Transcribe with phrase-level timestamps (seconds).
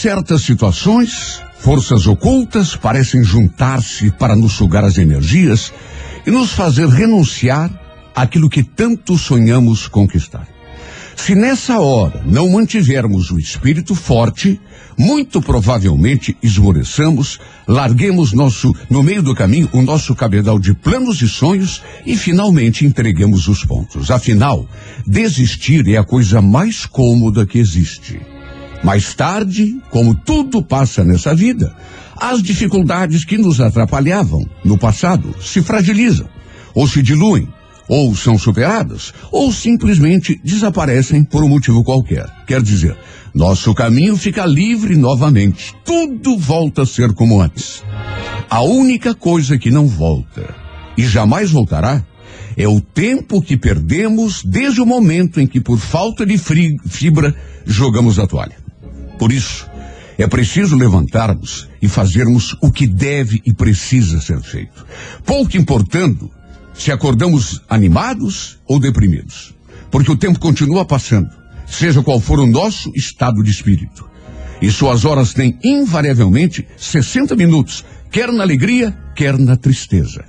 [0.00, 5.74] Certas situações, forças ocultas parecem juntar-se para nos sugar as energias
[6.26, 7.70] e nos fazer renunciar
[8.16, 10.48] àquilo que tanto sonhamos conquistar.
[11.14, 14.58] Se nessa hora não mantivermos o espírito forte,
[14.96, 21.28] muito provavelmente esmoreçamos, larguemos nosso, no meio do caminho, o nosso cabedal de planos e
[21.28, 24.10] sonhos e finalmente entreguemos os pontos.
[24.10, 24.66] Afinal,
[25.06, 28.18] desistir é a coisa mais cômoda que existe.
[28.82, 31.74] Mais tarde, como tudo passa nessa vida,
[32.16, 36.28] as dificuldades que nos atrapalhavam no passado se fragilizam
[36.74, 37.48] ou se diluem
[37.90, 42.24] ou são superadas, ou simplesmente desaparecem por um motivo qualquer.
[42.46, 42.96] Quer dizer,
[43.34, 45.74] nosso caminho fica livre novamente.
[45.84, 47.82] Tudo volta a ser como antes.
[48.48, 50.54] A única coisa que não volta
[50.96, 52.04] e jamais voltará
[52.56, 57.34] é o tempo que perdemos desde o momento em que, por falta de fibra,
[57.66, 58.59] jogamos a toalha.
[59.20, 59.68] Por isso,
[60.16, 64.86] é preciso levantarmos e fazermos o que deve e precisa ser feito.
[65.26, 66.30] Pouco importando
[66.72, 69.54] se acordamos animados ou deprimidos.
[69.90, 71.28] Porque o tempo continua passando,
[71.66, 74.08] seja qual for o nosso estado de espírito.
[74.62, 80.24] E suas horas têm invariavelmente 60 minutos, quer na alegria, quer na tristeza.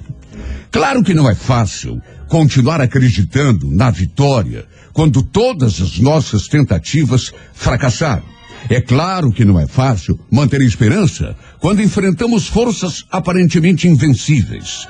[0.69, 8.40] Claro que não é fácil continuar acreditando na vitória quando todas as nossas tentativas fracassaram.
[8.69, 14.87] É claro que não é fácil manter a esperança quando enfrentamos forças aparentemente invencíveis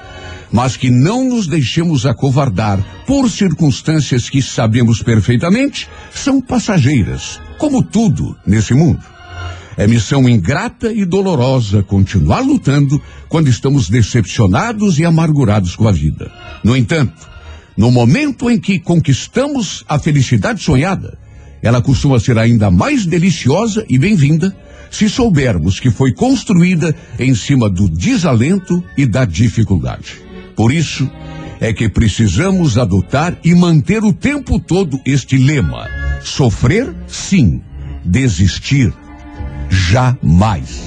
[0.52, 8.36] mas que não nos deixemos acovardar por circunstâncias que sabemos perfeitamente são passageiras, como tudo
[8.46, 9.00] nesse mundo.
[9.78, 16.30] É missão ingrata e dolorosa continuar lutando quando estamos decepcionados e amargurados com a vida.
[16.64, 17.30] No entanto,
[17.78, 21.18] no momento em que conquistamos a felicidade sonhada,
[21.62, 24.56] ela costuma ser ainda mais deliciosa e bem-vinda
[24.90, 30.22] se soubermos que foi construída em cima do desalento e da dificuldade.
[30.56, 31.10] Por isso
[31.60, 35.88] é que precisamos adotar e manter o tempo todo este lema:
[36.24, 37.62] sofrer, sim,
[38.04, 38.92] desistir,
[39.70, 40.82] jamais.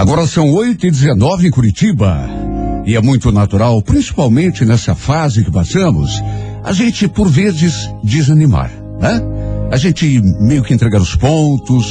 [0.00, 2.26] Agora são oito e dezenove em Curitiba.
[2.86, 6.22] E é muito natural, principalmente nessa fase que passamos,
[6.64, 9.20] a gente por vezes desanimar, né?
[9.70, 11.86] A gente meio que entregar os pontos,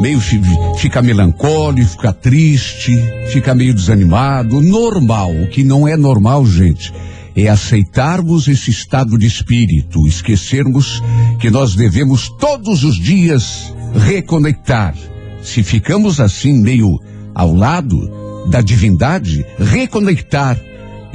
[0.00, 0.20] meio
[0.76, 4.60] ficar melancólico, ficar triste, ficar meio desanimado.
[4.60, 6.92] Normal, o que não é normal, gente,
[7.36, 11.00] é aceitarmos esse estado de espírito, esquecermos
[11.38, 14.96] que nós devemos todos os dias reconectar.
[15.46, 17.00] Se ficamos assim meio
[17.32, 18.10] ao lado,
[18.48, 20.60] da divindade, reconectar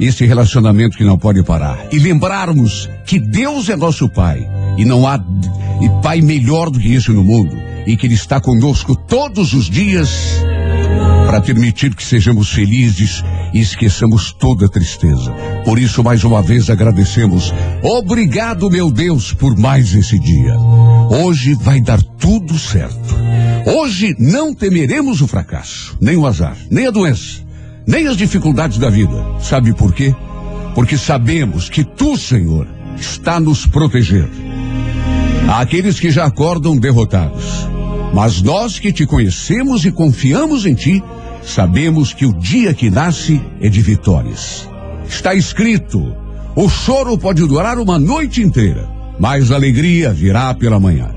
[0.00, 1.86] esse relacionamento que não pode parar.
[1.92, 4.48] E lembrarmos que Deus é nosso Pai.
[4.78, 5.22] E não há
[6.02, 7.54] Pai melhor do que esse no mundo.
[7.86, 10.42] E que Ele está conosco todos os dias
[11.26, 13.24] para permitir que sejamos felizes
[13.54, 15.32] e esqueçamos toda tristeza.
[15.64, 17.54] Por isso, mais uma vez agradecemos.
[17.82, 20.56] Obrigado, meu Deus, por mais esse dia.
[21.08, 23.16] Hoje vai dar tudo certo.
[23.64, 27.40] Hoje não temeremos o fracasso, nem o azar, nem a doença,
[27.86, 29.38] nem as dificuldades da vida.
[29.40, 30.14] Sabe por quê?
[30.74, 32.66] Porque sabemos que tu, Senhor,
[32.98, 34.28] está nos proteger.
[35.48, 37.44] Há aqueles que já acordam derrotados.
[38.12, 41.02] Mas nós que te conhecemos e confiamos em ti,
[41.42, 44.68] sabemos que o dia que nasce é de vitórias.
[45.08, 46.14] Está escrito:
[46.54, 48.88] o choro pode durar uma noite inteira,
[49.18, 51.10] mas a alegria virá pela manhã.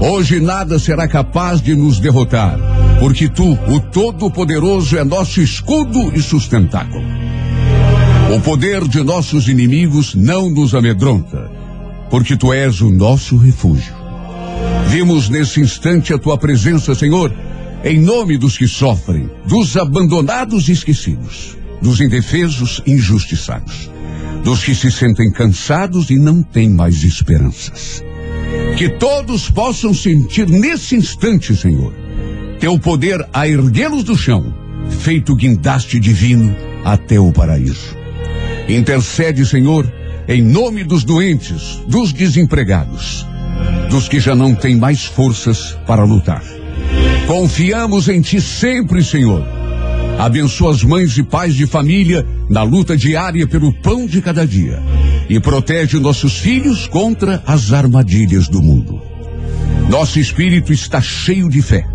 [0.00, 2.58] Hoje nada será capaz de nos derrotar,
[2.98, 7.04] porque tu, o Todo-Poderoso, é nosso escudo e sustentáculo.
[8.34, 11.50] O poder de nossos inimigos não nos amedronta,
[12.10, 14.01] porque tu és o nosso refúgio.
[14.92, 17.34] Vimos nesse instante a tua presença, Senhor,
[17.82, 23.90] em nome dos que sofrem, dos abandonados e esquecidos, dos indefesos e injustiçados,
[24.44, 28.04] dos que se sentem cansados e não têm mais esperanças.
[28.76, 31.94] Que todos possam sentir nesse instante, Senhor,
[32.60, 34.54] teu poder a erguê-los do chão,
[34.90, 36.54] feito guindaste divino
[36.84, 37.96] até o paraíso.
[38.68, 39.90] Intercede, Senhor,
[40.28, 43.26] em nome dos doentes, dos desempregados,
[43.92, 46.42] dos que já não têm mais forças para lutar.
[47.28, 49.46] Confiamos em Ti sempre, Senhor.
[50.18, 54.82] Abençoa as mães e pais de família na luta diária pelo pão de cada dia
[55.28, 59.00] e protege nossos filhos contra as armadilhas do mundo.
[59.88, 61.86] Nosso espírito está cheio de fé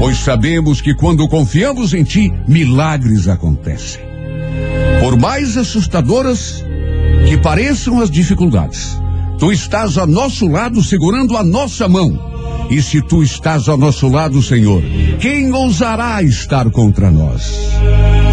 [0.00, 4.00] pois sabemos que quando confiamos em Ti, milagres acontecem.
[4.98, 6.64] Por mais assustadoras
[7.28, 8.98] que pareçam as dificuldades,
[9.40, 12.68] Tu estás a nosso lado segurando a nossa mão.
[12.70, 14.82] E se Tu estás ao nosso lado, Senhor,
[15.18, 17.50] quem ousará estar contra nós?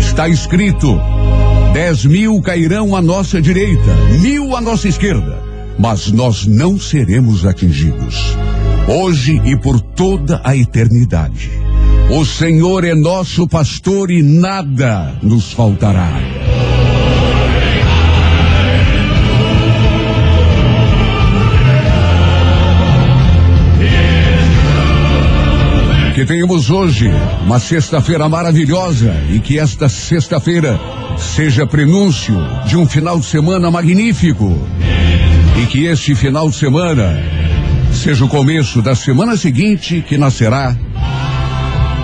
[0.01, 0.99] Está escrito:
[1.73, 5.41] dez mil cairão à nossa direita, mil à nossa esquerda,
[5.79, 8.37] mas nós não seremos atingidos.
[8.85, 11.49] Hoje e por toda a eternidade.
[12.09, 16.46] O Senhor é nosso pastor e nada nos faltará.
[26.17, 27.11] Que tenhamos hoje
[27.45, 30.79] uma sexta-feira maravilhosa e que esta sexta-feira
[31.15, 32.35] seja prenúncio
[32.65, 34.59] de um final de semana magnífico.
[35.61, 37.21] E que este final de semana
[37.93, 40.75] seja o começo da semana seguinte que nascerá,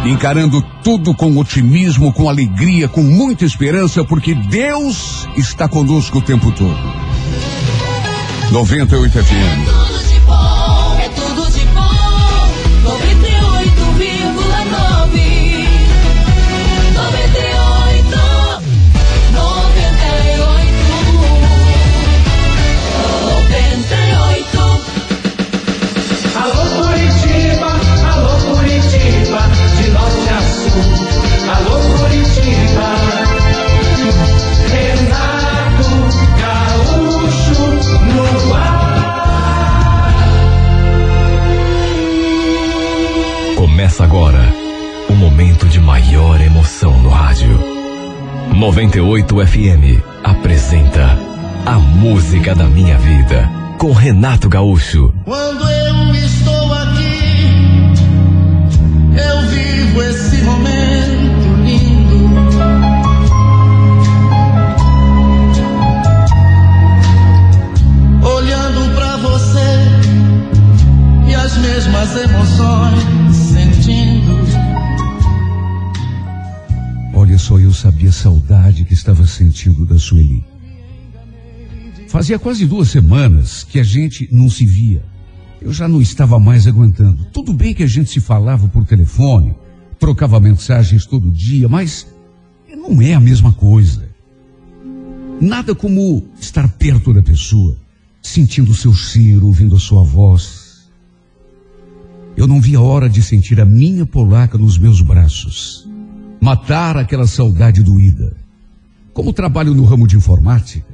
[0.05, 6.51] encarando tudo com otimismo, com alegria, com muita esperança, porque Deus está conosco o tempo
[6.51, 6.77] todo.
[8.51, 9.82] 98 FM.
[48.93, 51.17] 98 FM apresenta
[51.65, 53.49] A Música da Minha Vida
[53.79, 55.11] com Renato Gaúcho.
[55.25, 57.55] Quando eu estou aqui,
[59.17, 62.29] eu vivo esse momento lindo.
[68.23, 69.89] Olhando pra você
[71.27, 74.43] e as mesmas emoções sentindo.
[77.15, 78.13] Olha só, eu sabia a
[82.23, 85.03] Fazia quase duas semanas que a gente não se via.
[85.61, 87.25] Eu já não estava mais aguentando.
[87.33, 89.53] Tudo bem que a gente se falava por telefone,
[89.99, 92.07] trocava mensagens todo dia, mas
[92.77, 94.07] não é a mesma coisa.
[95.41, 97.75] Nada como estar perto da pessoa,
[98.21, 100.89] sentindo o seu cheiro, ouvindo a sua voz.
[102.37, 105.85] Eu não vi a hora de sentir a minha polaca nos meus braços.
[106.39, 108.33] Matar aquela saudade doída.
[109.11, 110.92] Como trabalho no ramo de informática,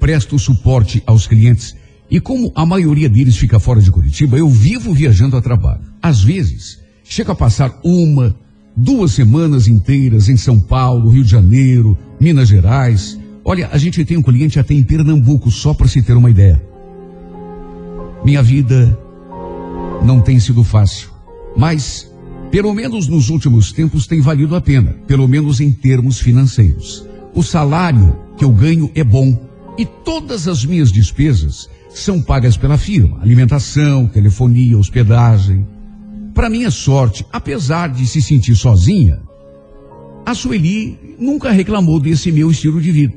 [0.00, 1.76] presto suporte aos clientes
[2.10, 5.82] e como a maioria deles fica fora de Curitiba, eu vivo viajando a trabalho.
[6.02, 8.34] Às vezes, chego a passar uma,
[8.76, 13.16] duas semanas inteiras em São Paulo, Rio de Janeiro, Minas Gerais.
[13.44, 16.60] Olha, a gente tem um cliente até em Pernambuco, só para se ter uma ideia.
[18.24, 18.98] Minha vida
[20.04, 21.10] não tem sido fácil,
[21.56, 22.10] mas
[22.50, 27.06] pelo menos nos últimos tempos tem valido a pena, pelo menos em termos financeiros.
[27.32, 29.49] O salário que eu ganho é bom
[29.80, 35.66] e todas as minhas despesas são pagas pela firma: alimentação, telefonia, hospedagem.
[36.34, 39.20] Para minha sorte, apesar de se sentir sozinha,
[40.26, 43.14] a Sueli nunca reclamou desse meu estilo de vida.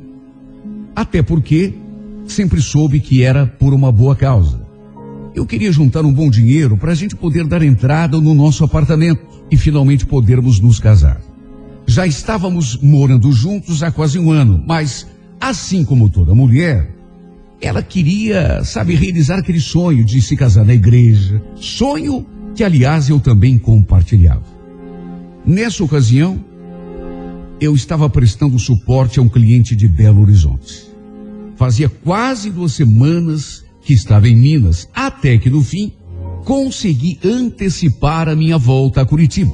[0.96, 1.74] Até porque
[2.26, 4.66] sempre soube que era por uma boa causa.
[5.36, 9.22] Eu queria juntar um bom dinheiro para a gente poder dar entrada no nosso apartamento
[9.52, 11.20] e finalmente podermos nos casar.
[11.86, 15.06] Já estávamos morando juntos há quase um ano, mas,
[15.44, 16.90] assim como toda mulher,
[17.60, 21.42] ela queria, sabe, realizar aquele sonho de se casar na igreja.
[21.56, 24.44] Sonho que, aliás, eu também compartilhava.
[25.46, 26.44] Nessa ocasião,
[27.60, 30.86] eu estava prestando suporte a um cliente de Belo Horizonte.
[31.58, 35.92] Fazia quase duas semanas que estava em Minas, até que no fim
[36.46, 39.54] consegui antecipar a minha volta a Curitiba.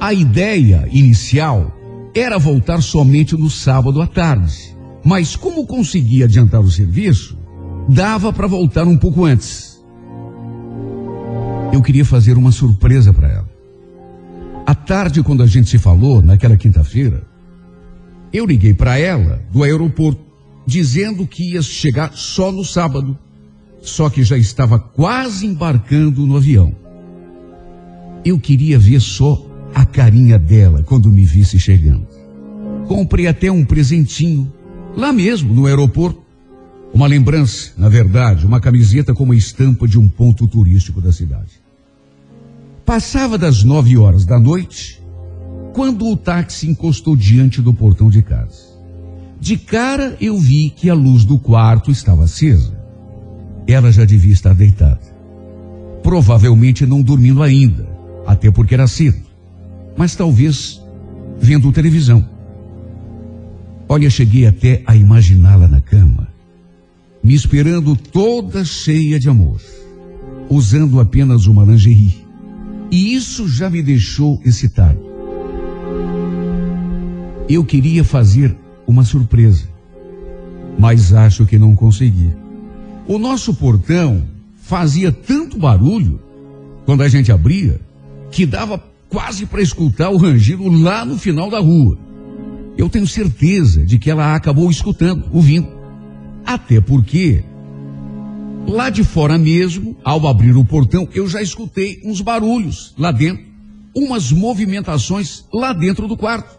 [0.00, 1.75] A ideia inicial
[2.18, 7.38] era voltar somente no sábado à tarde, mas como consegui adiantar o serviço,
[7.86, 9.84] dava para voltar um pouco antes.
[11.74, 13.50] Eu queria fazer uma surpresa para ela.
[14.64, 17.22] À tarde, quando a gente se falou, naquela quinta-feira,
[18.32, 20.24] eu liguei para ela do aeroporto,
[20.66, 23.16] dizendo que ia chegar só no sábado,
[23.82, 26.74] só que já estava quase embarcando no avião.
[28.24, 29.45] Eu queria ver só
[29.76, 32.06] a carinha dela quando me visse chegando.
[32.88, 34.50] Comprei até um presentinho,
[34.96, 36.24] lá mesmo, no aeroporto.
[36.94, 41.60] Uma lembrança, na verdade, uma camiseta com uma estampa de um ponto turístico da cidade.
[42.86, 45.02] Passava das nove horas da noite,
[45.74, 48.64] quando o táxi encostou diante do portão de casa.
[49.38, 52.74] De cara eu vi que a luz do quarto estava acesa.
[53.66, 55.02] Ela já devia estar deitada.
[56.02, 57.86] Provavelmente não dormindo ainda,
[58.26, 59.25] até porque era cedo.
[59.96, 60.80] Mas talvez
[61.38, 62.28] vendo televisão.
[63.88, 66.28] Olha, cheguei até a imaginá-la na cama,
[67.22, 69.60] me esperando toda cheia de amor,
[70.50, 72.26] usando apenas uma lingerie
[72.90, 74.98] e isso já me deixou excitado.
[77.48, 79.68] Eu queria fazer uma surpresa,
[80.78, 82.32] mas acho que não consegui.
[83.06, 84.24] O nosso portão
[84.56, 86.20] fazia tanto barulho
[86.84, 87.80] quando a gente abria
[88.30, 91.98] que dava quase para escutar o rangido lá no final da rua.
[92.76, 95.68] Eu tenho certeza de que ela acabou escutando, ouvindo.
[96.44, 97.44] Até porque
[98.68, 103.44] Lá de fora mesmo, ao abrir o portão, eu já escutei uns barulhos lá dentro,
[103.94, 106.58] umas movimentações lá dentro do quarto.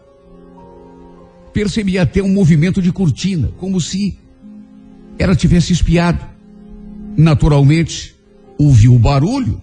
[1.52, 4.18] Percebi até um movimento de cortina, como se
[5.18, 6.24] ela tivesse espiado.
[7.14, 8.14] Naturalmente,
[8.58, 9.60] ouvi o barulho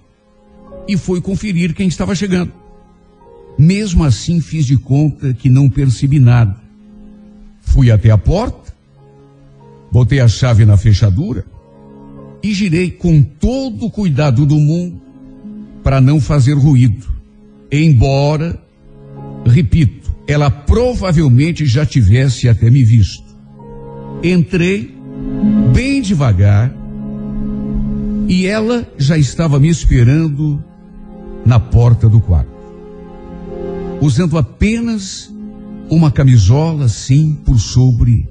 [0.88, 2.54] e foi conferir quem estava chegando.
[3.58, 6.56] Mesmo assim, fiz de conta que não percebi nada.
[7.62, 8.74] Fui até a porta,
[9.92, 11.46] botei a chave na fechadura
[12.44, 15.02] e girei com todo o cuidado do mundo
[15.84, 17.08] para não fazer ruído.
[17.72, 18.60] Embora,
[19.46, 23.26] repito, ela provavelmente já tivesse até me visto.
[24.24, 24.96] Entrei
[25.74, 26.76] bem devagar
[28.28, 30.64] e ela já estava me esperando
[31.46, 32.55] na porta do quarto.
[34.02, 35.32] Usando apenas
[35.90, 38.28] uma camisola assim por sobre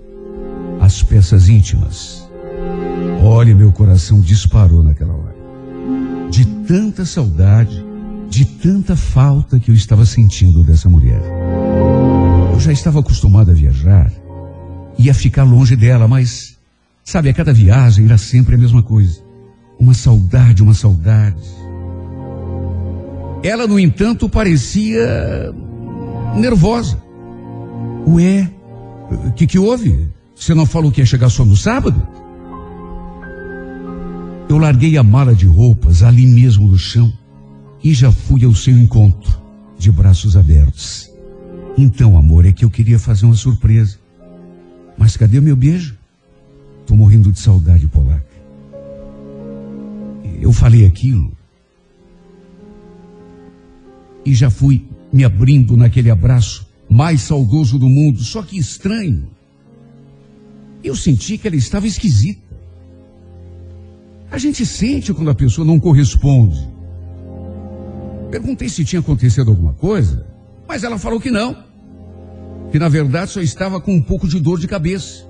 [0.81, 2.29] as peças íntimas.
[3.23, 5.35] Olha, meu coração disparou naquela hora.
[6.31, 7.85] De tanta saudade,
[8.29, 11.23] de tanta falta que eu estava sentindo dessa mulher.
[12.53, 14.13] Eu já estava acostumado a viajar,
[14.99, 16.57] ia ficar longe dela, mas,
[17.05, 19.21] sabe, a cada viagem era sempre a mesma coisa.
[19.79, 21.43] Uma saudade, uma saudade.
[23.45, 25.53] Ela, no entanto, parecia
[26.35, 26.99] nervosa.
[28.07, 28.51] Ué,
[29.11, 30.09] o que, que houve?
[30.35, 32.09] Você não falou que ia chegar só no sábado?
[34.49, 37.13] Eu larguei a mala de roupas ali mesmo no chão
[37.83, 39.39] e já fui ao seu encontro,
[39.79, 41.13] de braços abertos.
[41.77, 43.99] Então, amor, é que eu queria fazer uma surpresa.
[44.97, 45.99] Mas cadê o meu beijo?
[46.87, 48.25] Tô morrendo de saudade, polaca.
[50.41, 51.34] Eu falei aquilo
[54.25, 59.29] e já fui me abrindo naquele abraço mais saudoso do mundo, só que estranho.
[60.83, 62.43] Eu senti que ela estava esquisita.
[64.31, 66.69] A gente sente quando a pessoa não corresponde.
[68.31, 70.27] Perguntei se tinha acontecido alguma coisa,
[70.69, 71.65] mas ela falou que não.
[72.71, 75.25] Que na verdade só estava com um pouco de dor de cabeça.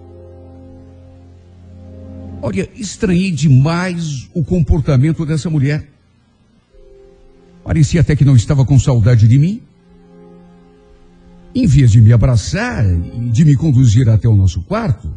[2.43, 5.94] Olha, estranhei demais o comportamento dessa mulher.
[7.65, 9.63] Parecia até que não estava com saudade de mim.
[11.55, 15.11] Em vez de me abraçar e de me conduzir até o nosso quarto,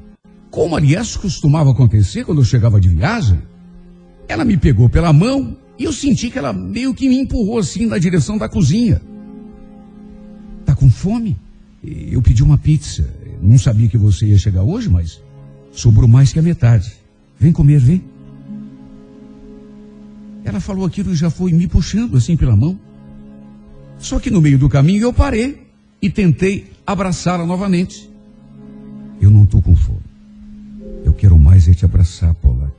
[0.50, 3.42] como aliás costumava acontecer quando eu chegava de viagem,
[4.28, 7.86] ela me pegou pela mão e eu senti que ela meio que me empurrou assim
[7.86, 9.02] na direção da cozinha.
[10.66, 11.38] Tá com fome?
[11.84, 13.08] Eu pedi uma pizza.
[13.42, 15.22] Não sabia que você ia chegar hoje, mas
[15.72, 16.94] sobrou mais que a metade.
[17.40, 18.04] Vem comer, vem.
[20.48, 22.80] Ela falou aquilo e já foi me puxando assim pela mão.
[24.00, 25.68] Só que no meio do caminho eu parei
[26.02, 28.10] e tentei abraçá-la novamente.
[29.20, 30.00] Eu não estou com fome.
[31.04, 32.74] Eu quero mais é te abraçar, Paula.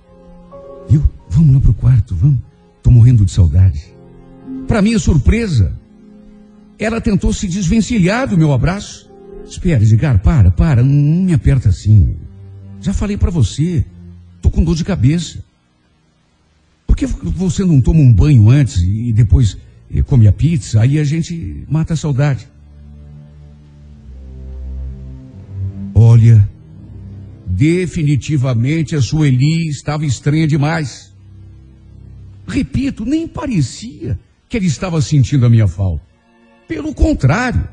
[0.88, 1.04] Viu?
[1.28, 2.38] Vamos lá pro quarto, vamos.
[2.82, 3.84] Tô morrendo de saudade.
[4.66, 5.76] Para minha surpresa,
[6.78, 9.10] ela tentou se desvencilhar do meu abraço.
[9.44, 12.16] Espera, Edgar, para, para, não me aperta assim.
[12.80, 13.84] Já falei para você,
[14.40, 15.44] tô com dor de cabeça.
[16.98, 19.56] Que você não toma um banho antes e depois
[19.94, 20.80] eh, come a pizza?
[20.80, 22.48] Aí a gente mata a saudade.
[25.94, 26.48] Olha,
[27.46, 31.14] definitivamente a Sueli estava estranha demais.
[32.48, 36.02] Repito, nem parecia que ele estava sentindo a minha falta.
[36.66, 37.68] Pelo contrário,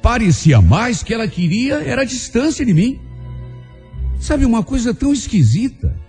[0.00, 2.98] parecia mais que ela queria era a distância de mim.
[4.18, 6.07] Sabe uma coisa tão esquisita?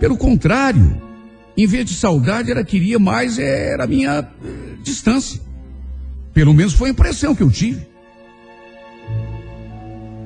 [0.00, 1.00] Pelo contrário,
[1.56, 5.40] em vez de saudade, ela queria mais era a minha eh, distância.
[6.32, 7.86] Pelo menos foi a impressão que eu tive.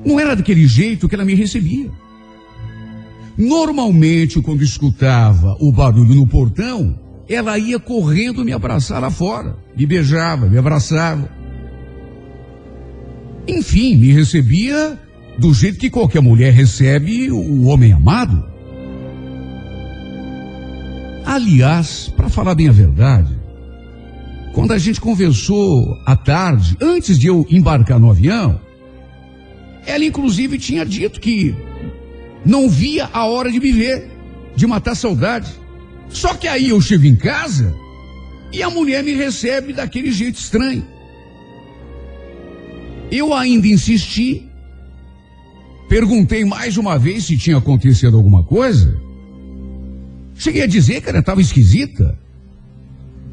[0.05, 1.89] Não era daquele jeito que ela me recebia.
[3.35, 9.57] Normalmente, quando escutava o barulho no portão, ela ia correndo me abraçar lá fora.
[9.75, 11.27] Me beijava, me abraçava.
[13.47, 14.99] Enfim, me recebia
[15.39, 18.52] do jeito que qualquer mulher recebe o homem amado.
[21.25, 23.35] Aliás, para falar bem a verdade,
[24.53, 28.59] quando a gente conversou à tarde, antes de eu embarcar no avião,
[29.85, 31.55] ela inclusive tinha dito que
[32.45, 34.11] não via a hora de me ver,
[34.55, 35.51] de matar saudade.
[36.09, 37.73] Só que aí eu chego em casa
[38.51, 40.85] e a mulher me recebe daquele jeito estranho.
[43.11, 44.47] Eu ainda insisti,
[45.89, 49.02] perguntei mais uma vez se tinha acontecido alguma coisa.
[50.43, 52.19] Cheguei a dizer que ela estava esquisita,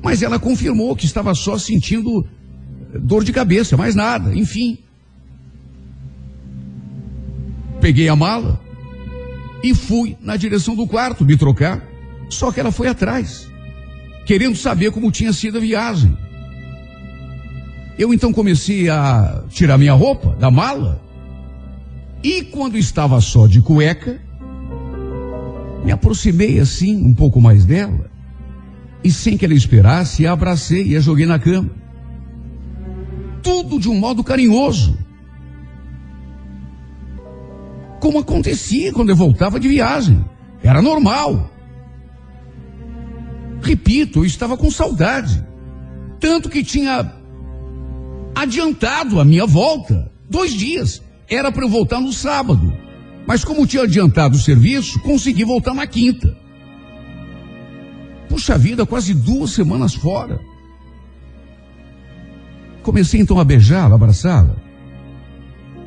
[0.01, 2.25] mas ela confirmou que estava só sentindo
[3.01, 4.79] dor de cabeça, mais nada, enfim.
[7.81, 8.61] Peguei a mala
[9.61, 11.85] e fui na direção do quarto me trocar.
[12.29, 13.49] Só que ela foi atrás,
[14.25, 16.17] querendo saber como tinha sido a viagem.
[17.99, 21.03] Eu então comecei a tirar minha roupa da mala.
[22.23, 24.30] E quando estava só de cueca,
[25.85, 28.11] me aproximei assim, um pouco mais dela.
[29.03, 31.71] E sem que ela esperasse, a abracei e a joguei na cama.
[33.43, 34.99] Tudo de um modo carinhoso.
[37.99, 40.25] Como acontecia quando eu voltava de viagem.
[40.63, 41.51] Era normal.
[43.63, 45.45] Repito, eu estava com saudade.
[46.19, 47.15] Tanto que tinha
[48.35, 50.11] adiantado a minha volta.
[50.29, 51.03] Dois dias.
[51.29, 52.73] Era para eu voltar no sábado.
[53.31, 56.37] Mas como tinha adiantado o serviço, consegui voltar na quinta.
[58.29, 60.41] Puxa vida, quase duas semanas fora.
[62.83, 64.57] Comecei então a beijá-la, abraçá-la.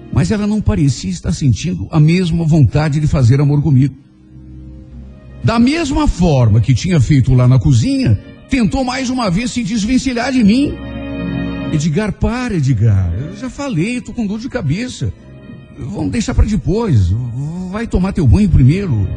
[0.10, 3.94] Mas ela não parecia estar sentindo a mesma vontade de fazer amor comigo.
[5.44, 8.18] Da mesma forma que tinha feito lá na cozinha,
[8.50, 10.74] tentou mais uma vez se desvencilhar de mim.
[11.74, 13.14] Edgar, para, Edgar.
[13.14, 15.12] Eu já falei, estou com dor de cabeça.
[15.78, 17.10] Vamos deixar para depois.
[17.72, 19.08] Vai tomar teu banho primeiro.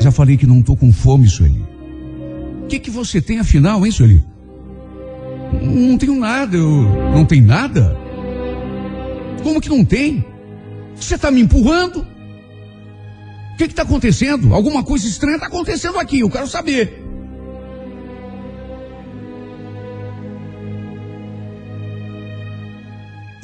[0.00, 1.64] Já falei que não estou com fome, Sueli.
[2.64, 4.24] O que, que você tem afinal, hein, Sueli?
[5.62, 6.56] Não tenho nada.
[6.56, 7.12] Eu...
[7.12, 7.96] Não tem nada?
[9.42, 10.24] Como que não tem?
[10.96, 12.06] Você está me empurrando?
[13.66, 14.54] que está acontecendo?
[14.54, 17.04] Alguma coisa estranha está acontecendo aqui, eu quero saber.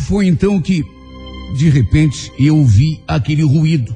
[0.00, 0.84] Foi então que,
[1.54, 3.94] de repente, eu ouvi aquele ruído.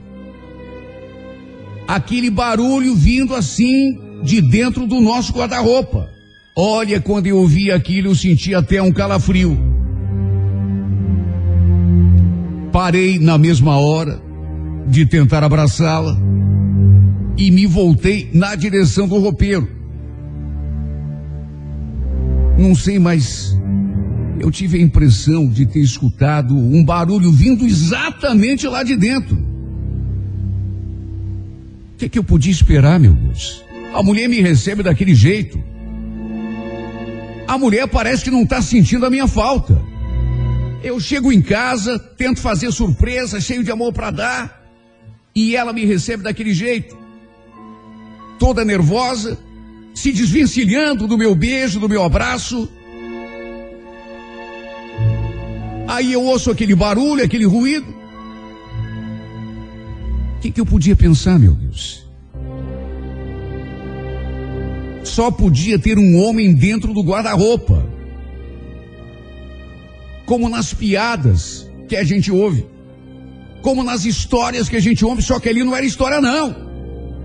[1.87, 6.09] Aquele barulho vindo assim de dentro do nosso guarda-roupa.
[6.57, 9.59] Olha, quando eu ouvi aquilo, eu senti até um calafrio.
[12.73, 14.21] Parei na mesma hora,
[14.87, 16.17] de tentar abraçá-la
[17.37, 19.69] e me voltei na direção do roupeiro.
[22.59, 23.59] Não sei, mas
[24.41, 29.37] eu tive a impressão de ter escutado um barulho vindo exatamente lá de dentro.
[31.95, 33.63] O que, é que eu podia esperar, meu Deus?
[33.95, 35.63] A mulher me recebe daquele jeito.
[37.47, 39.81] A mulher parece que não está sentindo a minha falta.
[40.83, 44.61] Eu chego em casa, tento fazer surpresa, cheio de amor para dar
[45.35, 46.97] e ela me recebe daquele jeito,
[48.39, 49.39] toda nervosa,
[49.95, 52.69] se desvencilhando do meu beijo, do meu abraço.
[55.91, 57.87] Aí eu ouço aquele barulho, aquele ruído.
[60.37, 62.09] O que, que eu podia pensar, meu Deus?
[65.05, 67.85] Só podia ter um homem dentro do guarda-roupa.
[70.25, 72.65] Como nas piadas que a gente ouve
[73.63, 76.55] como nas histórias que a gente ouve, só que ali não era história, não.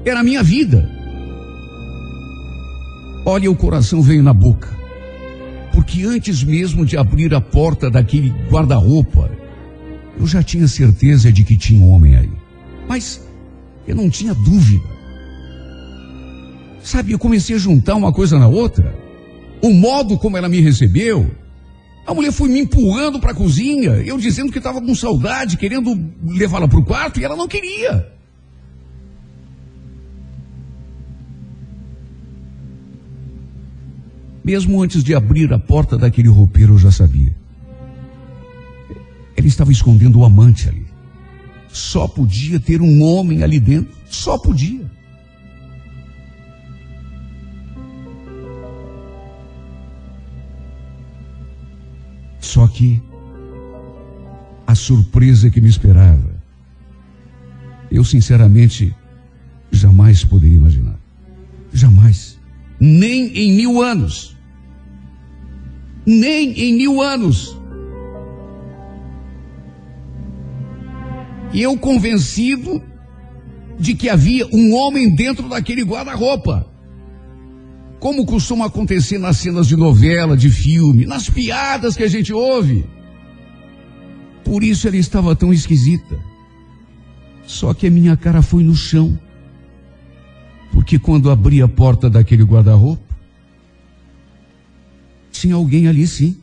[0.06, 0.90] Era a minha vida.
[3.26, 4.70] Olha, o coração veio na boca.
[5.76, 9.30] Porque antes mesmo de abrir a porta daquele guarda-roupa,
[10.18, 12.32] eu já tinha certeza de que tinha um homem aí.
[12.88, 13.22] Mas
[13.86, 14.88] eu não tinha dúvida.
[16.82, 18.98] Sabe, eu comecei a juntar uma coisa na outra.
[19.62, 21.30] O modo como ela me recebeu,
[22.08, 26.00] a mulher foi me empurrando para a cozinha, eu dizendo que estava com saudade, querendo
[26.24, 28.15] levá-la para o quarto, e ela não queria.
[34.46, 37.36] Mesmo antes de abrir a porta daquele roupeiro, eu já sabia.
[39.36, 40.86] Ela estava escondendo o amante ali.
[41.68, 43.92] Só podia ter um homem ali dentro.
[44.06, 44.86] Só podia.
[52.40, 53.02] Só que
[54.68, 56.36] a surpresa que me esperava,
[57.90, 58.96] Eu, sinceramente,
[59.72, 61.00] jamais poderia imaginar.
[61.74, 62.38] Jamais.
[62.80, 64.35] Nem em mil anos.
[66.06, 67.58] Nem em mil anos.
[71.52, 72.82] E eu convencido
[73.80, 76.70] de que havia um homem dentro daquele guarda-roupa.
[78.00, 82.86] Como costuma acontecer nas cenas de novela, de filme, nas piadas que a gente ouve.
[84.44, 86.20] Por isso ela estava tão esquisita.
[87.46, 89.18] Só que a minha cara foi no chão.
[90.72, 93.05] Porque quando abri a porta daquele guarda-roupa,
[95.46, 96.36] tinha alguém ali sim.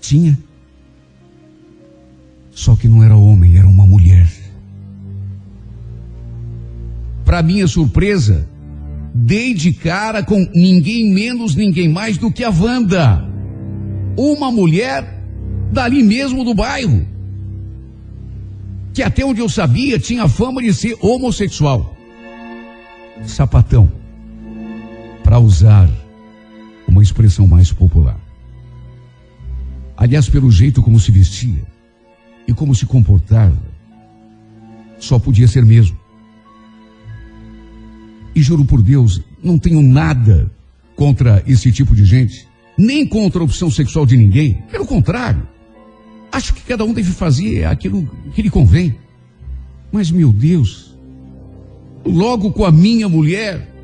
[0.00, 0.38] Tinha.
[2.52, 4.28] Só que não era homem, era uma mulher.
[7.24, 8.48] Para minha surpresa,
[9.12, 13.28] dei de cara com ninguém menos, ninguém mais do que a Wanda.
[14.16, 15.20] Uma mulher
[15.72, 17.04] dali mesmo do bairro.
[18.94, 21.96] Que até onde eu sabia tinha fama de ser homossexual.
[23.24, 23.90] Sapatão.
[25.24, 25.88] Para usar
[26.98, 28.18] uma expressão mais popular.
[29.96, 31.62] Aliás, pelo jeito como se vestia
[32.46, 33.56] e como se comportava,
[34.98, 35.96] só podia ser mesmo.
[38.34, 40.50] E juro por Deus, não tenho nada
[40.96, 44.54] contra esse tipo de gente, nem contra a opção sexual de ninguém.
[44.70, 45.46] Pelo contrário,
[46.32, 48.96] acho que cada um deve fazer aquilo que lhe convém.
[49.92, 50.96] Mas, meu Deus,
[52.04, 53.77] logo com a minha mulher.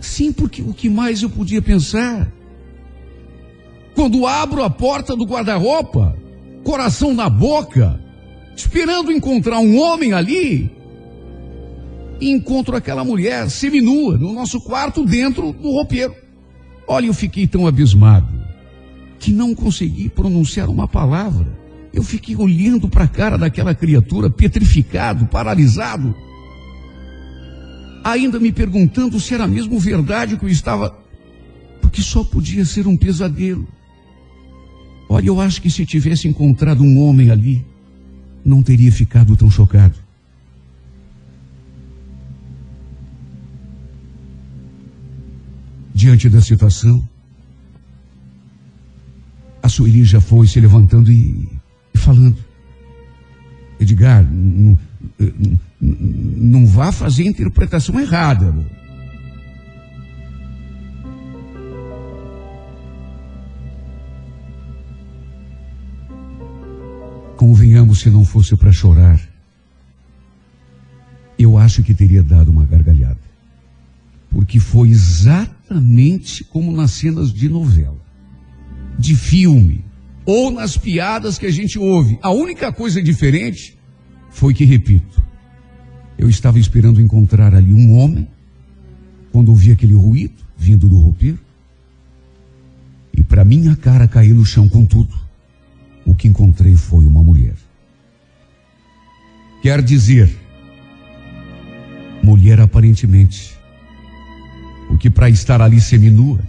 [0.00, 2.30] Sim, porque o que mais eu podia pensar?
[3.94, 6.16] Quando abro a porta do guarda-roupa,
[6.62, 8.00] coração na boca,
[8.56, 10.70] esperando encontrar um homem ali,
[12.20, 16.14] e encontro aquela mulher seminua no nosso quarto dentro do roupeiro.
[16.86, 18.38] Olha, eu fiquei tão abismado
[19.18, 21.46] que não consegui pronunciar uma palavra.
[21.92, 26.14] Eu fiquei olhando para a cara daquela criatura, petrificado, paralisado,
[28.10, 30.96] ainda me perguntando se era mesmo verdade que eu estava,
[31.80, 33.66] porque só podia ser um pesadelo.
[35.08, 37.64] Olha, eu acho que se tivesse encontrado um homem ali,
[38.44, 39.94] não teria ficado tão chocado.
[45.94, 47.06] Diante da situação,
[49.62, 51.48] a Sueli já foi se levantando e,
[51.92, 52.36] e falando.
[53.80, 54.78] Edgar, não,
[55.80, 58.54] não vá fazer interpretação errada.
[67.36, 69.20] Convenhamos, se não fosse para chorar,
[71.38, 73.20] eu acho que teria dado uma gargalhada.
[74.28, 77.96] Porque foi exatamente como nas cenas de novela,
[78.98, 79.84] de filme,
[80.26, 82.18] ou nas piadas que a gente ouve.
[82.20, 83.77] A única coisa diferente
[84.30, 85.22] foi que, repito,
[86.16, 88.28] eu estava esperando encontrar ali um homem,
[89.30, 91.38] quando ouvi aquele ruído vindo do roupeiro,
[93.16, 95.14] e para minha cara cair no chão com tudo
[96.04, 97.54] o que encontrei foi uma mulher.
[99.62, 100.34] Quer dizer,
[102.22, 103.56] mulher aparentemente,
[104.88, 106.40] porque para estar ali seminua,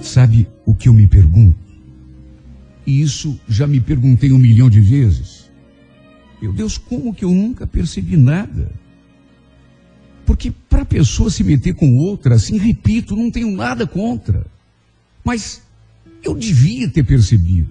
[0.00, 1.65] sabe o que eu me pergunto?
[2.86, 5.50] E isso já me perguntei um milhão de vezes.
[6.40, 8.70] Meu Deus, como que eu nunca percebi nada?
[10.24, 14.46] Porque para a pessoa se meter com outra, assim, repito, não tenho nada contra.
[15.24, 15.62] Mas
[16.22, 17.68] eu devia ter percebido.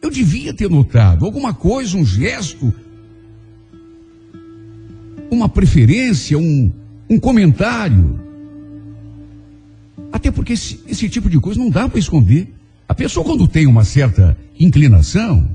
[0.00, 2.72] Eu devia ter notado alguma coisa, um gesto,
[5.30, 6.72] uma preferência, um,
[7.08, 8.20] um comentário.
[10.12, 12.54] Até porque esse, esse tipo de coisa não dá para esconder.
[12.88, 15.48] A pessoa, quando tem uma certa inclinação,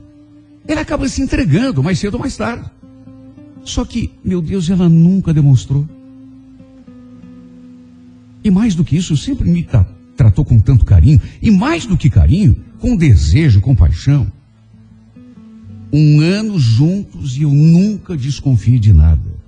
[0.67, 2.69] ela acaba se entregando mais cedo ou mais tarde.
[3.63, 5.87] Só que, meu Deus, ela nunca demonstrou.
[8.43, 11.21] E mais do que isso, sempre me tra tratou com tanto carinho.
[11.41, 14.29] E mais do que carinho, com desejo, com paixão.
[15.93, 19.39] Um ano juntos e eu nunca desconfiei de nada.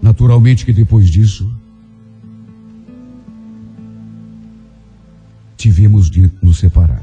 [0.00, 1.52] Naturalmente que depois disso,
[5.60, 7.02] tivemos de nos separar.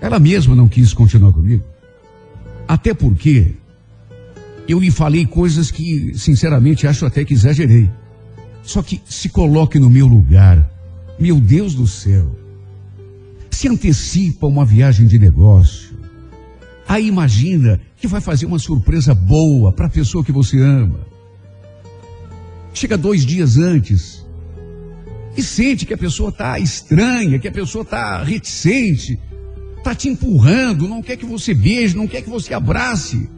[0.00, 1.64] Ela mesma não quis continuar comigo.
[2.68, 3.54] Até porque
[4.68, 7.90] eu lhe falei coisas que, sinceramente, acho até que exagerei.
[8.62, 10.70] Só que se coloque no meu lugar.
[11.18, 12.36] Meu Deus do céu.
[13.50, 15.90] Se antecipa uma viagem de negócio.
[16.86, 21.00] Aí imagina que vai fazer uma surpresa boa para a pessoa que você ama.
[22.72, 24.19] Chega dois dias antes.
[25.40, 29.18] E sente que a pessoa está estranha, que a pessoa está reticente,
[29.78, 33.28] está te empurrando, não quer que você beije, não quer que você abrace.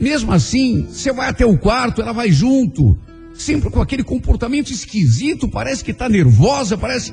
[0.00, 2.98] Mesmo assim, você vai até o quarto, ela vai junto,
[3.34, 7.12] sempre com aquele comportamento esquisito, parece que está nervosa, parece.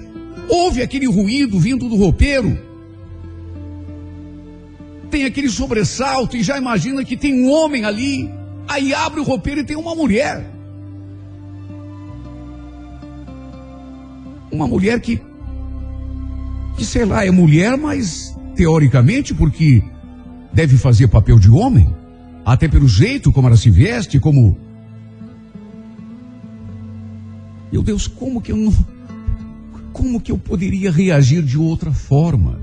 [0.50, 2.58] Ouve aquele ruído vindo do roupeiro.
[5.12, 8.30] Tem aquele sobressalto e já imagina que tem um homem ali.
[8.68, 10.53] Aí abre o roupeiro e tem uma mulher.
[14.54, 15.20] Uma mulher que,
[16.78, 19.84] que sei lá, é mulher, mas teoricamente, porque
[20.54, 21.92] deve fazer papel de homem,
[22.46, 24.56] até pelo jeito como ela se veste, como.
[27.72, 28.72] Meu Deus, como que eu não.
[29.92, 32.60] Como que eu poderia reagir de outra forma?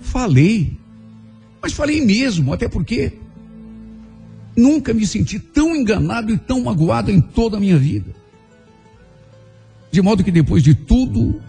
[0.00, 0.78] Falei,
[1.60, 3.12] mas falei mesmo, até porque
[4.56, 8.25] nunca me senti tão enganado e tão magoado em toda a minha vida.
[9.96, 11.40] De modo que depois de tudo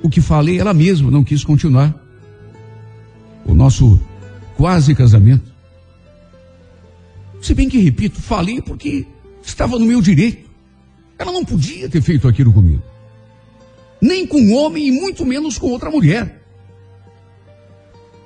[0.00, 1.92] o que falei, ela mesma não quis continuar.
[3.44, 4.00] O nosso
[4.56, 5.52] quase casamento.
[7.40, 9.04] Se bem que, repito, falei porque
[9.42, 10.48] estava no meu direito.
[11.18, 12.84] Ela não podia ter feito aquilo comigo.
[14.00, 16.40] Nem com um homem e muito menos com outra mulher.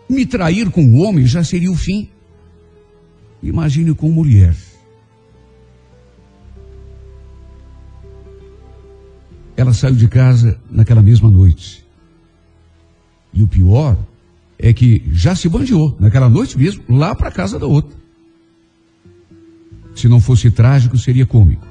[0.07, 2.11] Me trair com um homem já seria o fim.
[3.43, 4.55] Imagine com mulher.
[9.57, 11.85] Ela saiu de casa naquela mesma noite.
[13.33, 13.97] E o pior
[14.59, 17.97] é que já se bandeou naquela noite mesmo, lá para casa da outra.
[19.95, 21.66] Se não fosse trágico, seria cômico.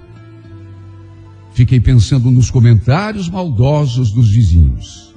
[1.53, 5.15] Fiquei pensando nos comentários maldosos dos vizinhos.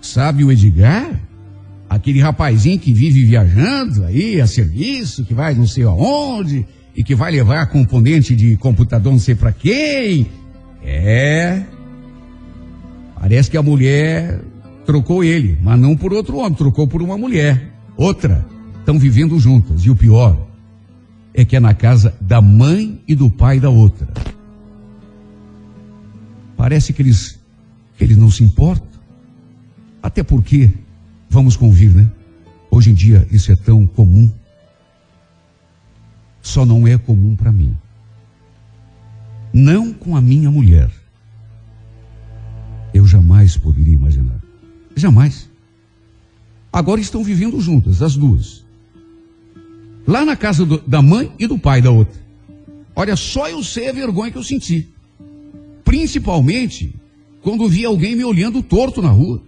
[0.00, 1.20] Sabe o Edgar?
[1.88, 7.14] Aquele rapazinho que vive viajando aí a serviço, que vai não sei aonde, e que
[7.14, 10.28] vai levar componente de computador não sei para quem,
[10.84, 11.64] é.
[13.18, 14.40] Parece que a mulher
[14.84, 17.72] trocou ele, mas não por outro homem, trocou por uma mulher.
[17.96, 18.44] Outra.
[18.78, 19.82] Estão vivendo juntas.
[19.82, 20.46] E o pior
[21.32, 24.06] é que é na casa da mãe e do pai da outra.
[26.54, 27.40] Parece que eles,
[27.96, 28.86] que eles não se importam.
[30.02, 30.70] Até porque,
[31.30, 32.10] vamos convir, né?
[32.70, 34.30] Hoje em dia isso é tão comum.
[36.42, 37.74] Só não é comum para mim
[39.54, 40.90] não com a minha mulher.
[42.92, 44.42] Eu jamais poderia imaginar.
[44.96, 45.48] Jamais.
[46.72, 48.64] Agora estão vivendo juntas, as duas.
[50.04, 52.20] Lá na casa do, da mãe e do pai da outra.
[52.96, 54.88] Olha, só eu sei a vergonha que eu senti.
[55.84, 56.92] Principalmente
[57.40, 59.40] quando vi alguém me olhando torto na rua.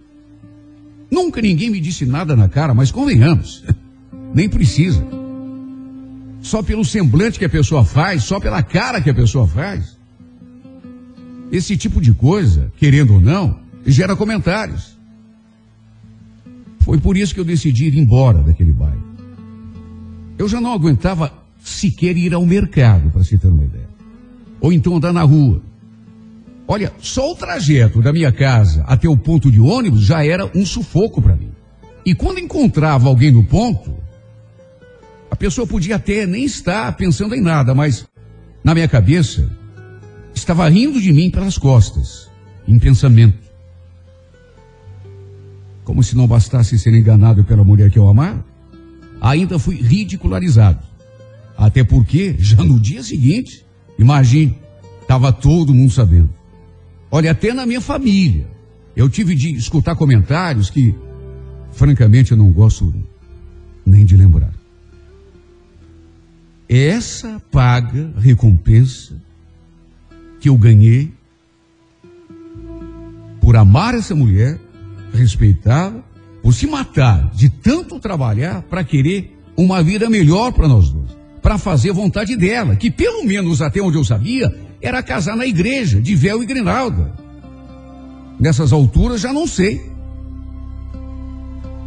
[1.11, 3.63] Nunca ninguém me disse nada na cara, mas convenhamos,
[4.33, 5.05] nem precisa.
[6.41, 9.96] Só pelo semblante que a pessoa faz, só pela cara que a pessoa faz.
[11.51, 14.97] Esse tipo de coisa, querendo ou não, gera comentários.
[16.79, 19.03] Foi por isso que eu decidi ir embora daquele bairro.
[20.37, 21.31] Eu já não aguentava
[21.63, 23.87] sequer ir ao mercado, para se ter uma ideia.
[24.61, 25.61] Ou então andar na rua.
[26.67, 30.65] Olha, só o trajeto da minha casa até o ponto de ônibus já era um
[30.65, 31.51] sufoco para mim.
[32.05, 33.93] E quando encontrava alguém no ponto,
[35.31, 38.05] a pessoa podia até nem estar pensando em nada, mas
[38.63, 39.49] na minha cabeça
[40.37, 42.29] estava rindo de mim pelas costas,
[42.67, 43.37] em pensamento.
[45.83, 48.45] Como se não bastasse ser enganado pela mulher que eu amava,
[49.19, 50.79] ainda fui ridicularizado.
[51.57, 53.65] Até porque, já no dia seguinte,
[53.97, 54.55] imagine,
[55.01, 56.29] estava todo mundo sabendo.
[57.09, 58.47] Olha, até na minha família,
[58.95, 60.93] eu tive de escutar comentários que,
[61.71, 62.93] francamente, eu não gosto
[63.85, 64.53] nem de lembrar.
[66.69, 69.15] Essa paga recompensa
[70.39, 71.11] que eu ganhei
[73.41, 74.59] por amar essa mulher,
[75.13, 76.03] respeitá-la,
[76.43, 81.09] por se matar de tanto trabalhar para querer uma vida melhor para nós dois,
[81.41, 86.01] para fazer vontade dela, que pelo menos até onde eu sabia, era casar na igreja,
[86.01, 87.13] de véu e grinalda.
[88.39, 89.81] Nessas alturas já não sei.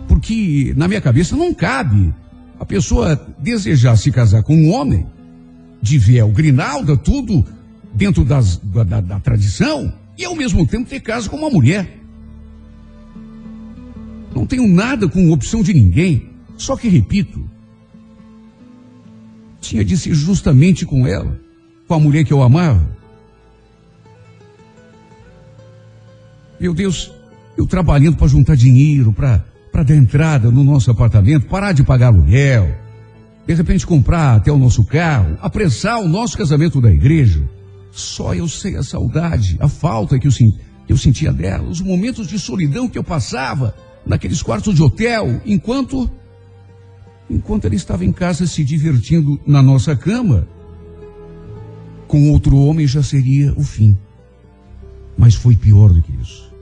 [0.08, 2.12] Porque na minha cabeça não cabe
[2.58, 5.06] a pessoa desejar se casar com um homem
[5.80, 7.44] de véu, grinalda, tudo
[8.00, 11.98] dentro das, da, da, da tradição e ao mesmo tempo ter casa com uma mulher.
[14.34, 17.44] Não tenho nada com opção de ninguém, só que repito,
[19.60, 21.38] tinha de ser justamente com ela,
[21.86, 22.88] com a mulher que eu amava.
[26.58, 27.12] Meu Deus,
[27.54, 29.44] eu trabalhando para juntar dinheiro, para
[29.82, 32.74] dar entrada no nosso apartamento, parar de pagar aluguel,
[33.46, 37.60] de repente comprar até o nosso carro, apressar o nosso casamento da igreja.
[37.92, 40.33] Só eu sei a saudade, a falta que eu,
[40.88, 43.74] eu sentia dela, os momentos de solidão que eu passava
[44.07, 46.11] naqueles quartos de hotel, enquanto
[47.31, 50.48] enquanto ela estava em casa se divertindo na nossa cama.
[52.09, 53.96] Com outro homem já seria o fim.
[55.16, 56.53] Mas foi pior do que isso.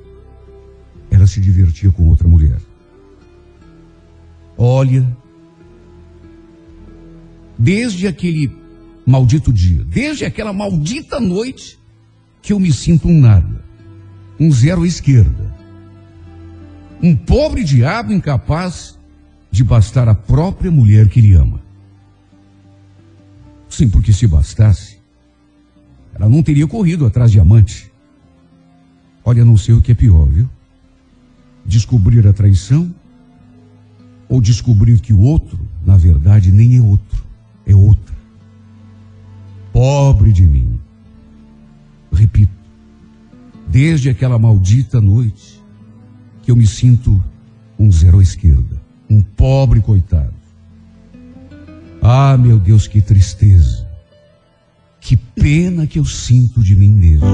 [1.10, 2.60] Ela se divertia com outra mulher.
[4.58, 5.16] Olha,
[7.58, 8.48] desde aquele
[9.08, 11.78] maldito dia, desde aquela maldita noite,
[12.42, 13.64] que eu me sinto um nada,
[14.38, 15.56] um zero à esquerda,
[17.02, 18.98] um pobre diabo incapaz
[19.50, 21.60] de bastar a própria mulher que ele ama.
[23.68, 24.98] Sim, porque se bastasse,
[26.14, 27.90] ela não teria corrido atrás de amante.
[29.24, 30.48] Olha, não sei o que é pior, viu?
[31.64, 32.94] Descobrir a traição
[34.28, 37.24] ou descobrir que o outro, na verdade, nem é outro,
[37.66, 38.07] é outra.
[39.78, 40.80] Pobre de mim.
[42.10, 42.50] Repito,
[43.68, 45.62] desde aquela maldita noite
[46.42, 47.22] que eu me sinto
[47.78, 50.34] um zero à esquerda, um pobre coitado.
[52.02, 53.86] Ah, meu Deus, que tristeza.
[55.00, 57.28] Que pena que eu sinto de mim mesmo.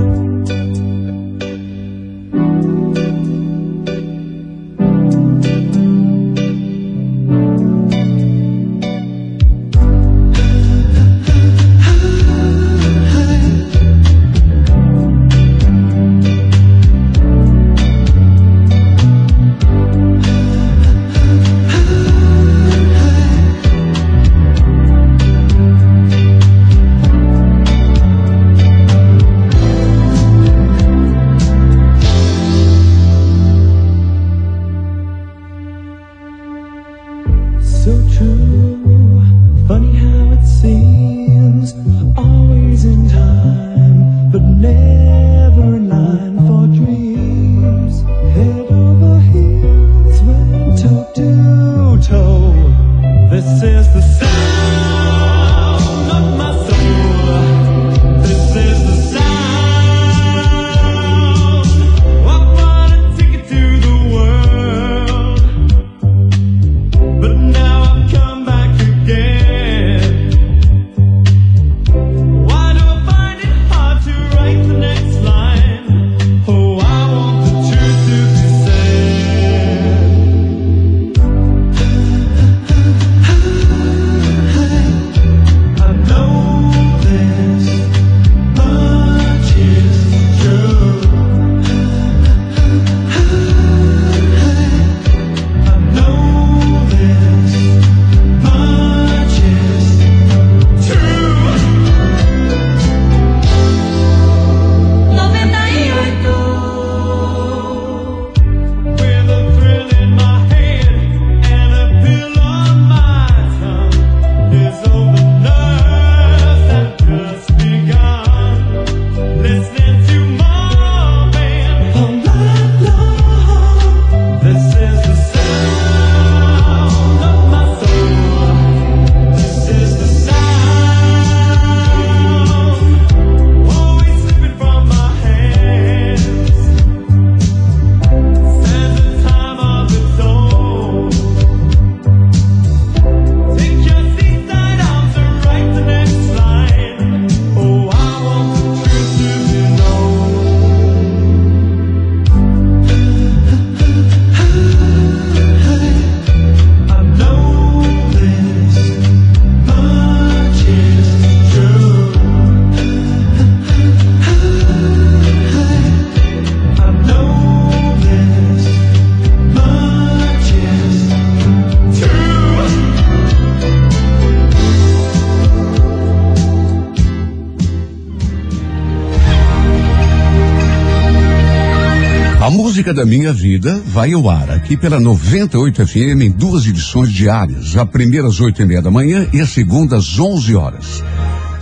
[183.24, 188.28] Minha Vida vai ao ar aqui pela 98 FM em duas edições diárias, a primeira
[188.28, 191.02] às oito e meia da manhã e a segunda às onze horas.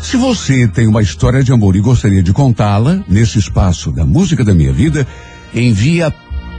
[0.01, 4.43] Se você tem uma história de amor e gostaria de contá-la nesse espaço da Música
[4.43, 5.07] da Minha Vida,
[5.55, 6.13] envia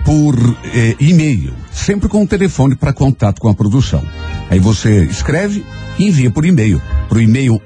[0.06, 0.38] por
[0.74, 4.02] eh, e-mail, sempre com o telefone para contato com a produção.
[4.50, 5.66] Aí você escreve
[6.00, 7.62] e envia por e-mail, para o e-mail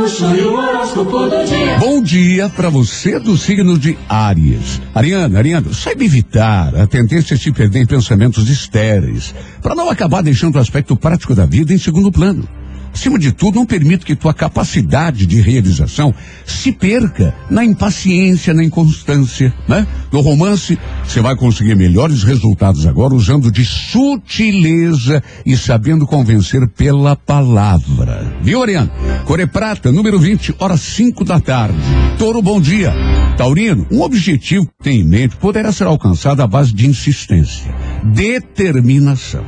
[0.00, 1.78] Dia.
[1.78, 4.80] Bom dia para você do signo de Áries.
[4.94, 10.22] Ariana, Ariano, saiba evitar a tendência de se perder em pensamentos estéreis, para não acabar
[10.22, 12.48] deixando o aspecto prático da vida em segundo plano.
[12.92, 16.14] Acima de tudo, não permita que tua capacidade de realização
[16.44, 19.86] se perca na impaciência, na inconstância, né?
[20.12, 27.14] No romance, você vai conseguir melhores resultados agora usando de sutileza e sabendo convencer pela
[27.14, 28.32] palavra.
[28.42, 28.90] Viu, Oriana?
[29.24, 31.78] Core Prata, número 20, horas 5 da tarde.
[32.18, 32.92] Toro, bom dia.
[33.36, 37.74] Taurino, um objetivo que tem em mente poderá ser alcançado à base de insistência,
[38.04, 39.44] determinação.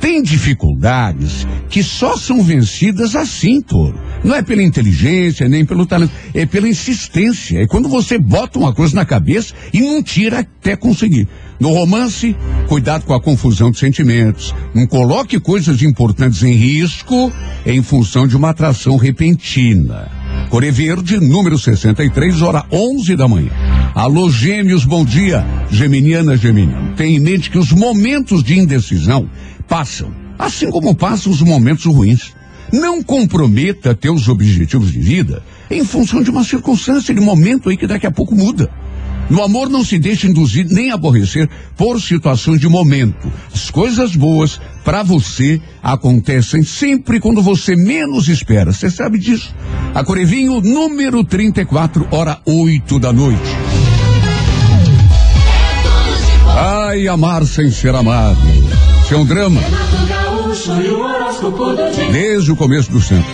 [0.00, 2.83] Tem dificuldades que só são vencidas
[3.14, 3.98] assim, Toro.
[4.24, 7.60] Não é pela inteligência, nem pelo talento, é pela insistência.
[7.60, 11.28] É quando você bota uma coisa na cabeça e não tira até conseguir.
[11.60, 12.34] No romance,
[12.66, 14.54] cuidado com a confusão de sentimentos.
[14.74, 17.32] Não coloque coisas importantes em risco
[17.64, 20.10] em função de uma atração repentina.
[20.50, 23.50] Core Verde, número 63, hora 11 da manhã.
[23.94, 25.44] Alô, gêmeos, bom dia.
[25.70, 26.94] Geminiana, Geminiano.
[26.96, 29.28] Tenha em mente que os momentos de indecisão
[29.68, 32.32] passam, assim como passam os momentos ruins.
[32.74, 37.86] Não comprometa teus objetivos de vida em função de uma circunstância, de momento aí que
[37.86, 38.68] daqui a pouco muda.
[39.30, 43.32] No amor não se deixa induzir nem aborrecer por situações de momento.
[43.54, 48.72] As coisas boas para você acontecem sempre quando você menos espera.
[48.72, 49.54] Você sabe disso?
[49.94, 53.40] A Corevinho, número 34, hora 8 da noite.
[56.56, 58.38] Ai, amar sem ser amado.
[59.04, 59.60] Isso é um drama.
[62.10, 63.30] Desde o começo do centro.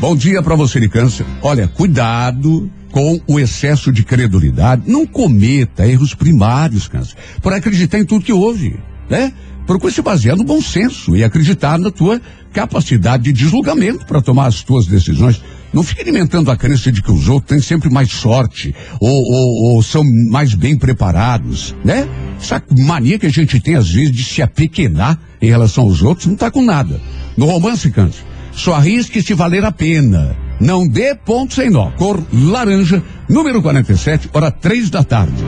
[0.00, 1.26] Bom dia para você de câncer.
[1.42, 4.82] Olha, cuidado com o excesso de credulidade.
[4.86, 8.78] Não cometa erros primários, câncer, por acreditar em tudo que houve,
[9.08, 9.32] né?
[9.66, 12.20] Procure se basear no bom senso e acreditar na tua
[12.52, 15.42] capacidade de julgamento para tomar as tuas decisões.
[15.72, 19.74] Não fique alimentando a crença de que os outros têm sempre mais sorte ou, ou,
[19.74, 22.08] ou são mais bem preparados, né?
[22.40, 26.26] Essa mania que a gente tem às vezes de se apequenar em relação aos outros
[26.26, 27.00] não está com nada.
[27.36, 30.36] No romance, câncer, só arrisque se valer a pena.
[30.60, 31.90] Não dê ponto sem nó.
[31.92, 35.42] Cor laranja, número 47, hora três da tarde.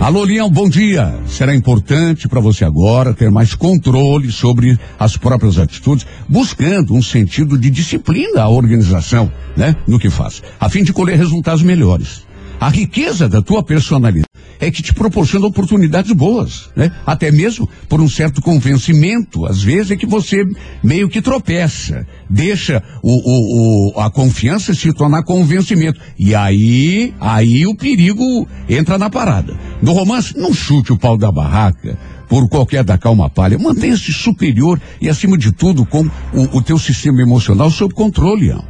[0.00, 1.20] Alô, Leão, bom dia.
[1.26, 7.58] Será importante para você agora ter mais controle sobre as próprias atitudes, buscando um sentido
[7.58, 9.76] de disciplina à organização, né?
[9.86, 12.24] No que faz, a fim de colher resultados melhores.
[12.58, 14.26] A riqueza da tua personalidade
[14.60, 16.90] é que te proporciona oportunidades boas, né?
[17.04, 20.44] Até mesmo por um certo convencimento, às vezes é que você
[20.82, 26.00] meio que tropeça, deixa o, o, o, a confiança se tornar convencimento.
[26.18, 29.56] E aí, aí o perigo entra na parada.
[29.82, 31.98] No romance, não chute o pau da barraca
[32.28, 33.58] por qualquer da calma palha.
[33.58, 36.02] Mantenha-se superior e, acima de tudo, com
[36.32, 38.52] o, o teu sistema emocional sob controle.
[38.52, 38.60] Ó.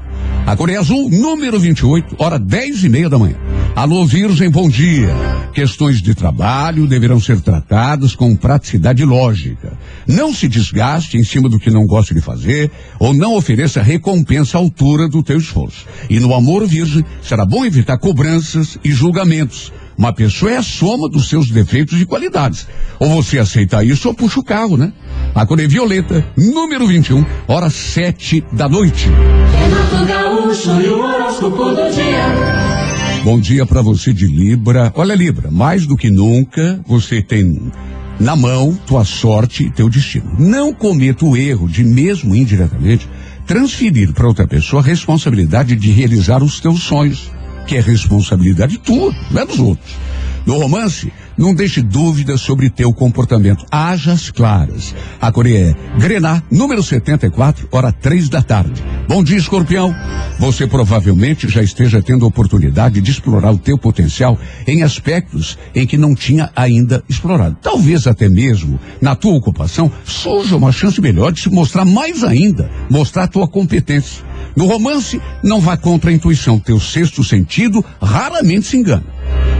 [0.46, 3.36] A Coreia Azul, número 28, hora 10 e meia da manhã.
[3.76, 5.14] Alô, Virgem, bom dia.
[5.52, 9.74] Questões de trabalho deverão ser tratadas com praticidade lógica.
[10.06, 14.56] Não se desgaste em cima do que não gosta de fazer ou não ofereça recompensa
[14.56, 15.84] à altura do teu esforço.
[16.08, 19.70] E no amor, Virgem, será bom evitar cobranças e julgamentos.
[19.98, 22.66] Uma pessoa é a soma dos seus defeitos e qualidades.
[22.98, 24.90] Ou você aceita isso ou puxa o carro, né?
[25.34, 29.10] A cor é violeta, número 21, hora 7 da noite.
[33.26, 34.92] Bom dia para você de Libra.
[34.94, 37.60] Olha, Libra, mais do que nunca você tem
[38.20, 40.36] na mão tua sorte e teu destino.
[40.38, 43.08] Não cometa o erro de, mesmo indiretamente,
[43.44, 47.28] transferir para outra pessoa a responsabilidade de realizar os teus sonhos,
[47.66, 49.96] que é responsabilidade tua, não é dos outros.
[50.46, 53.64] No romance, não deixe dúvidas sobre teu comportamento.
[53.70, 54.94] Hajas claras.
[55.20, 58.82] A Coreia é Grená, número 74, hora três da tarde.
[59.08, 59.94] Bom dia, escorpião.
[60.38, 65.96] Você provavelmente já esteja tendo oportunidade de explorar o teu potencial em aspectos em que
[65.96, 67.56] não tinha ainda explorado.
[67.62, 72.70] Talvez até mesmo na tua ocupação surja uma chance melhor de se mostrar mais ainda,
[72.90, 74.24] mostrar a tua competência.
[74.56, 76.58] No romance, não vá contra a intuição.
[76.58, 79.15] Teu sexto sentido raramente se engana.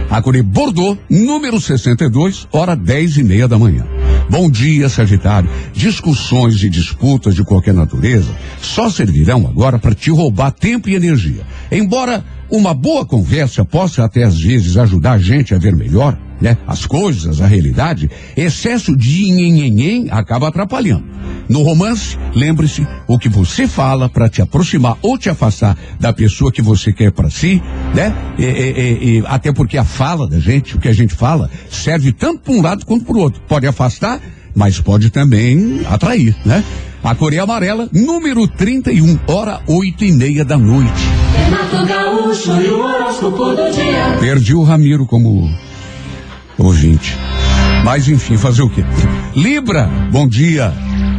[0.09, 3.85] Acure Bordeaux, número 62, hora 10 e meia da manhã.
[4.29, 5.49] Bom dia, Sagitário.
[5.73, 8.29] Discussões e disputas de qualquer natureza
[8.61, 11.41] só servirão agora para te roubar tempo e energia.
[11.71, 16.57] Embora uma boa conversa possa até às vezes ajudar a gente a ver melhor, né?
[16.67, 21.05] As coisas, a realidade, excesso de nhenhenhen acaba atrapalhando.
[21.49, 26.51] No romance, lembre-se, o que você fala para te aproximar ou te afastar da pessoa
[26.51, 27.61] que você quer para si,
[27.93, 28.13] né?
[28.37, 32.11] E, e, e, até porque a fala da gente, o que a gente fala, serve
[32.11, 33.41] tanto para um lado quanto para o outro.
[33.47, 34.19] Pode afastar,
[34.53, 36.63] mas pode também atrair, né?
[37.07, 40.91] A Coreia Amarela, número 31, hora oito e meia da noite.
[41.37, 44.17] Renato Gaúcho e o horóscopo do dia.
[44.19, 45.49] Perdi o Ramiro como
[46.57, 47.15] ouvinte.
[47.85, 48.83] Mas enfim, fazer o quê?
[49.33, 50.73] Libra, bom dia.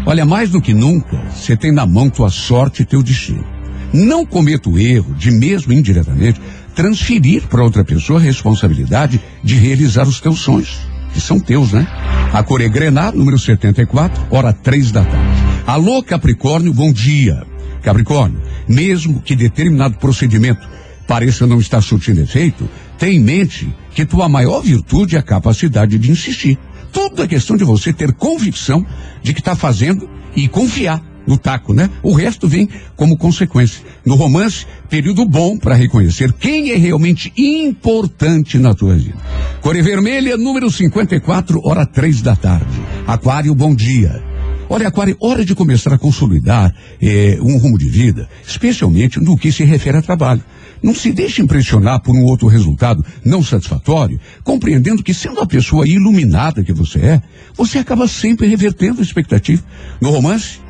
[0.05, 3.47] Olha, mais do que nunca, você tem na mão tua sorte e teu destino.
[3.91, 6.39] Não cometa o erro de, mesmo indiretamente,
[6.75, 10.81] transferir para outra pessoa a responsabilidade de realizar os teus sonhos,
[11.15, 11.87] que são teus, né?
[12.31, 15.48] A cor é grená, número 74, hora três da tarde.
[15.69, 17.47] Alô, Capricórnio, bom dia.
[17.83, 20.67] Capricórnio, mesmo que determinado procedimento
[21.07, 22.67] pareça não estar surtindo efeito,
[22.99, 26.59] tenha em mente que tua maior virtude é a capacidade de insistir.
[26.91, 28.83] Tudo é questão de você ter convicção
[29.23, 31.91] de que está fazendo e confiar no taco, né?
[32.03, 32.67] O resto vem
[32.97, 33.85] como consequência.
[34.07, 39.19] No romance, período bom para reconhecer quem é realmente importante na tua vida.
[39.61, 42.81] Core Vermelha, número 54, hora três da tarde.
[43.07, 44.28] Aquário, bom dia.
[44.71, 49.51] Olha, Aquário, hora de começar a consolidar eh, um rumo de vida, especialmente no que
[49.51, 50.43] se refere a trabalho.
[50.83, 55.89] Não se deixe impressionar por um outro resultado não satisfatório, compreendendo que sendo a pessoa
[55.89, 57.23] iluminada que você é,
[57.57, 59.63] você acaba sempre revertendo a expectativa.
[60.03, 60.61] No romance,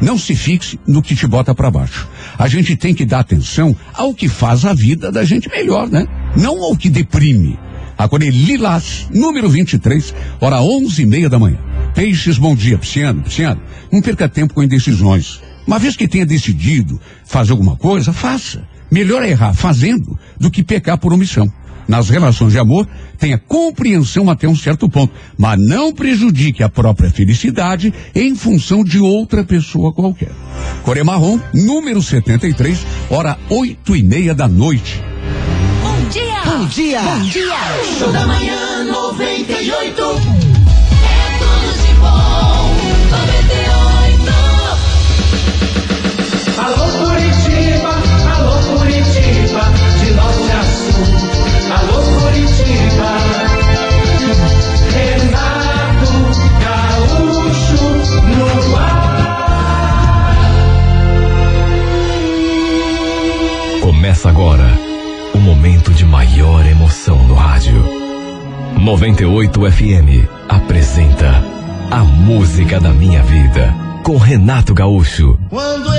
[0.00, 2.08] não se fixe no que te bota para baixo.
[2.38, 6.06] A gente tem que dar atenção ao que faz a vida da gente melhor, né?
[6.36, 7.58] Não ao que deprime.
[7.98, 11.58] É Lilás, número 23, hora onze e meia da manhã.
[11.96, 13.60] Peixes, bom dia, Pisciano, Pisciano.
[13.92, 15.40] Não perca tempo com indecisões.
[15.66, 18.62] Uma vez que tenha decidido fazer alguma coisa, faça.
[18.88, 21.52] Melhor é errar fazendo do que pecar por omissão.
[21.88, 22.86] Nas relações de amor,
[23.18, 29.00] tenha compreensão até um certo ponto, mas não prejudique a própria felicidade em função de
[29.00, 30.30] outra pessoa qualquer.
[30.84, 35.07] Core Marrom, número 73, hora oito e meia da noite.
[36.58, 37.00] Bom dia!
[37.00, 37.54] Bom dia!
[37.84, 40.02] Show da manhã 98.
[40.02, 42.74] É tudo de bom.
[43.12, 44.26] 98.
[46.58, 47.94] Alô Curitiba,
[48.34, 49.62] alô Curitiba,
[50.00, 51.06] de norte a sul.
[51.78, 53.10] Alô Curitiba,
[54.90, 56.18] Renato
[56.58, 57.86] Gaúcho
[58.34, 59.06] no ar.
[63.80, 64.87] Começa agora
[65.48, 67.82] momento de maior emoção no rádio.
[68.78, 71.42] 98 FM apresenta
[71.90, 75.38] A Música da Minha Vida com Renato Gaúcho.
[75.48, 75.97] Quando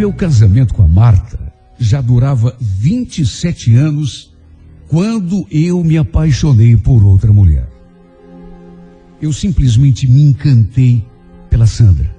[0.00, 1.38] meu casamento com a Marta
[1.78, 4.32] já durava 27 anos
[4.88, 7.68] quando eu me apaixonei por outra mulher.
[9.20, 11.04] Eu simplesmente me encantei
[11.50, 12.16] pela Sandra.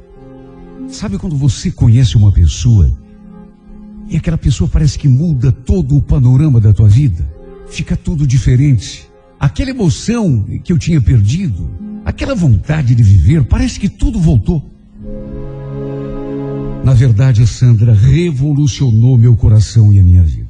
[0.89, 2.95] Sabe quando você conhece uma pessoa
[4.07, 7.27] e aquela pessoa parece que muda todo o panorama da tua vida?
[7.67, 9.09] Fica tudo diferente.
[9.39, 11.67] Aquela emoção que eu tinha perdido,
[12.05, 14.69] aquela vontade de viver, parece que tudo voltou.
[16.83, 20.49] Na verdade, a Sandra revolucionou meu coração e a minha vida.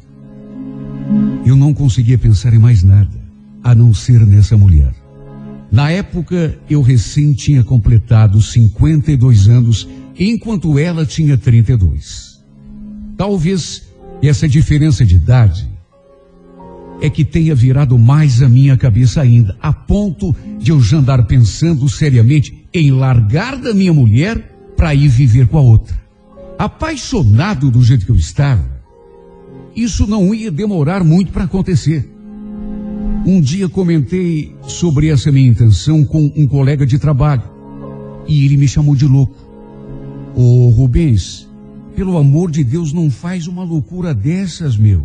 [1.46, 3.20] Eu não conseguia pensar em mais nada,
[3.62, 4.94] a não ser nessa mulher.
[5.70, 12.42] Na época, eu recém tinha completado 52 anos, enquanto ela tinha 32.
[13.18, 13.84] Talvez
[14.24, 15.70] essa diferença de idade
[17.02, 21.26] é que tenha virado mais a minha cabeça ainda, a ponto de eu já andar
[21.26, 24.38] pensando seriamente em largar da minha mulher
[24.78, 26.01] para ir viver com a outra.
[26.62, 28.64] Apaixonado do jeito que eu estava,
[29.76, 32.08] isso não ia demorar muito para acontecer.
[33.26, 37.42] Um dia comentei sobre essa minha intenção com um colega de trabalho
[38.28, 39.36] e ele me chamou de louco.
[40.36, 41.50] Ô Rubens,
[41.96, 45.04] pelo amor de Deus, não faz uma loucura dessas, meu.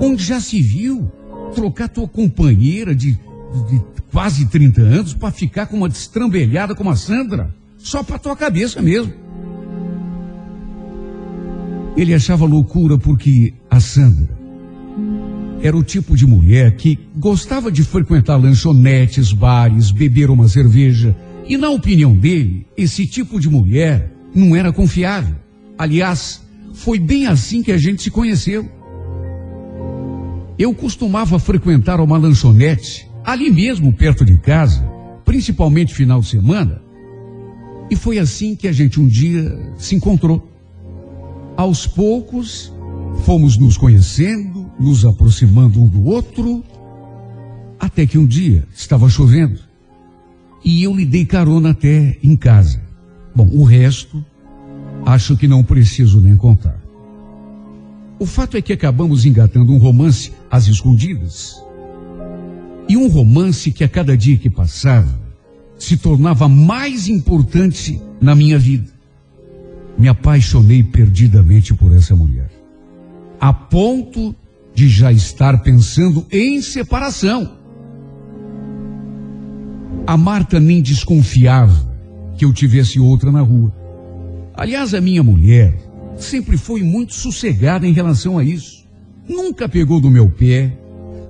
[0.00, 1.12] Onde já se viu
[1.54, 6.96] trocar tua companheira de, de quase 30 anos para ficar com uma destrambelhada como a
[6.96, 7.54] Sandra?
[7.76, 9.23] Só para tua cabeça mesmo.
[11.96, 14.28] Ele achava loucura porque a Sandra
[15.62, 21.16] era o tipo de mulher que gostava de frequentar lanchonetes, bares, beber uma cerveja.
[21.48, 25.36] E na opinião dele, esse tipo de mulher não era confiável.
[25.78, 26.42] Aliás,
[26.74, 28.68] foi bem assim que a gente se conheceu.
[30.58, 34.84] Eu costumava frequentar uma lanchonete ali mesmo perto de casa,
[35.24, 36.82] principalmente final de semana,
[37.90, 40.53] e foi assim que a gente um dia se encontrou.
[41.56, 42.72] Aos poucos,
[43.24, 46.64] fomos nos conhecendo, nos aproximando um do outro,
[47.78, 49.60] Até que um dia estava chovendo
[50.64, 52.80] e eu lhe dei carona até em casa.
[53.34, 54.24] Bom, o resto
[55.04, 56.80] acho que não preciso nem contar.
[58.18, 61.62] O fato é que acabamos engatando um romance às escondidas.
[62.88, 65.20] E um romance que a cada dia que passava
[65.78, 68.93] se tornava mais importante na minha vida.
[70.04, 72.50] Me apaixonei perdidamente por essa mulher,
[73.40, 74.34] a ponto
[74.74, 77.56] de já estar pensando em separação.
[80.06, 81.90] A Marta nem desconfiava
[82.36, 83.74] que eu tivesse outra na rua.
[84.54, 85.74] Aliás, a minha mulher
[86.18, 88.86] sempre foi muito sossegada em relação a isso.
[89.26, 90.70] Nunca pegou do meu pé,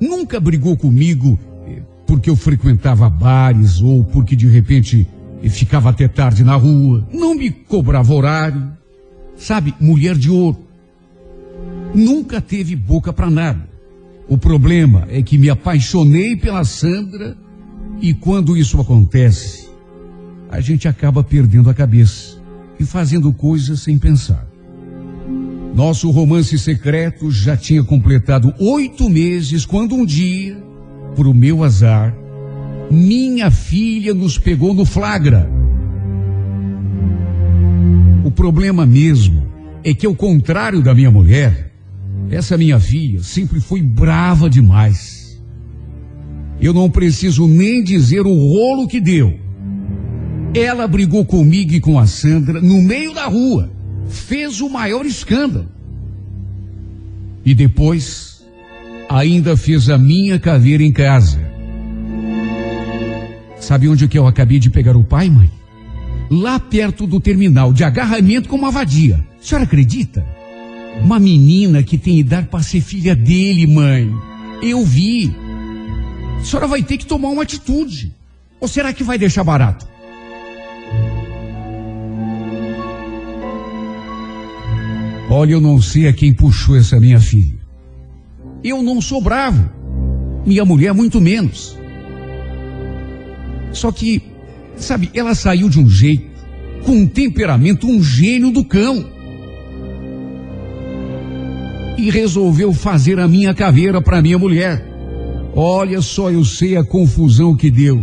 [0.01, 5.07] nunca brigou comigo eh, porque eu frequentava bares ou porque de repente
[5.45, 7.07] eh, ficava até tarde na rua.
[7.13, 8.73] Não me cobrava horário.
[9.37, 10.59] Sabe, mulher de ouro.
[11.95, 13.69] Nunca teve boca para nada.
[14.29, 17.37] O problema é que me apaixonei pela Sandra
[18.01, 19.69] e quando isso acontece,
[20.51, 22.39] a gente acaba perdendo a cabeça
[22.79, 24.47] e fazendo coisas sem pensar.
[25.75, 30.57] Nosso romance secreto já tinha completado oito meses quando um dia,
[31.17, 32.15] por meu azar,
[32.91, 35.49] minha filha nos pegou no flagra.
[38.25, 39.47] O problema mesmo
[39.83, 41.73] é que, ao contrário da minha mulher,
[42.31, 45.41] essa minha filha sempre foi brava demais.
[46.61, 49.39] Eu não preciso nem dizer o rolo que deu.
[50.55, 53.71] Ela brigou comigo e com a Sandra no meio da rua.
[54.09, 55.69] Fez o maior escândalo.
[57.45, 58.43] E depois,
[59.09, 61.44] ainda fez a minha caveira em casa.
[63.65, 65.51] Sabe onde que eu acabei de pegar o pai, mãe?
[66.31, 69.27] Lá perto do terminal de agarramento com uma vadia.
[69.41, 70.23] A senhora acredita?
[71.03, 74.13] Uma menina que tem idade para ser filha dele, mãe.
[74.61, 75.35] Eu vi.
[76.39, 78.13] A senhora vai ter que tomar uma atitude.
[78.61, 79.89] Ou será que vai deixar barato?
[85.31, 87.57] Olha, eu não sei a quem puxou essa minha filha.
[88.63, 89.71] Eu não sou bravo.
[90.45, 91.79] Minha mulher, muito menos.
[93.75, 94.23] Só que,
[94.77, 96.25] sabe, ela saiu de um jeito,
[96.85, 99.05] com um temperamento, um gênio do cão.
[101.99, 104.85] E resolveu fazer a minha caveira para minha mulher.
[105.55, 108.03] Olha só, eu sei a confusão que deu.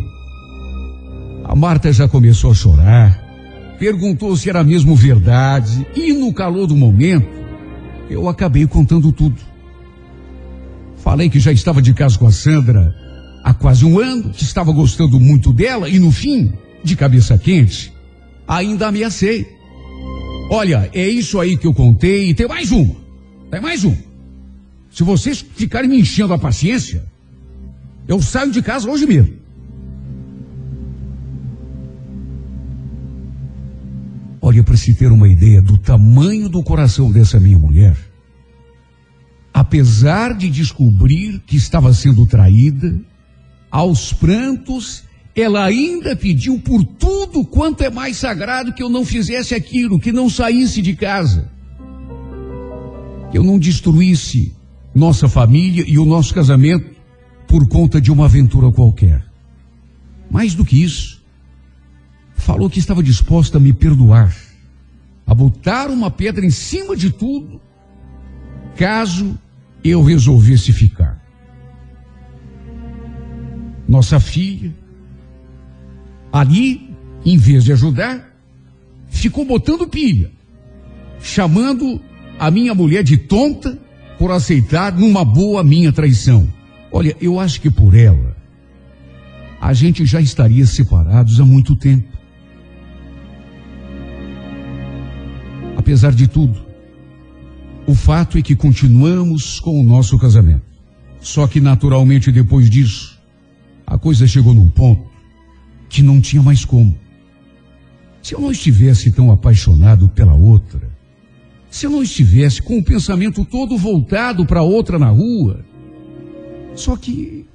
[1.44, 3.22] A Marta já começou a chorar
[3.82, 7.28] perguntou se era mesmo verdade, e no calor do momento,
[8.12, 9.38] eu acabei contando tudo.
[10.98, 12.94] Falei que já estava de casa com a Sandra
[13.44, 17.92] há quase um ano, que estava gostando muito dela, e no fim, de cabeça quente,
[18.48, 19.48] ainda ameacei.
[20.50, 22.96] Olha, é isso aí que eu contei, e tem mais uma.
[23.50, 23.98] Tem mais uma.
[24.92, 27.06] Se vocês ficarem me enchendo a paciência,
[28.08, 29.42] eu saio de casa hoje mesmo.
[34.42, 37.96] Olha, para se ter uma ideia do tamanho do coração dessa minha mulher,
[39.54, 43.00] apesar de descobrir que estava sendo traída,
[43.72, 45.04] aos prantos,
[45.34, 50.12] ela ainda pediu por tudo quanto é mais sagrado que eu não fizesse aquilo, que
[50.12, 51.50] não saísse de casa,
[53.32, 54.54] que eu não destruísse
[54.94, 56.92] nossa família e o nosso casamento
[57.48, 59.26] por conta de uma aventura qualquer.
[60.30, 61.24] Mais do que isso,
[62.36, 64.36] falou que estava disposta a me perdoar,
[65.26, 67.62] a botar uma pedra em cima de tudo,
[68.76, 69.38] caso
[69.84, 71.21] eu resolvesse ficar.
[73.92, 74.74] Nossa filha,
[76.32, 78.26] ali, em vez de ajudar,
[79.10, 80.32] ficou botando pilha,
[81.22, 82.00] chamando
[82.40, 83.78] a minha mulher de tonta
[84.18, 86.48] por aceitar numa boa minha traição.
[86.90, 88.34] Olha, eu acho que por ela,
[89.60, 92.18] a gente já estaria separados há muito tempo.
[95.76, 96.62] Apesar de tudo,
[97.86, 100.64] o fato é que continuamos com o nosso casamento.
[101.20, 103.11] Só que naturalmente depois disso,
[103.92, 105.04] a coisa chegou num ponto
[105.90, 106.96] que não tinha mais como.
[108.24, 110.90] Se eu não estivesse tão apaixonado pela outra,
[111.70, 115.66] se eu não estivesse com o pensamento todo voltado para outra na rua,
[116.74, 117.46] só que,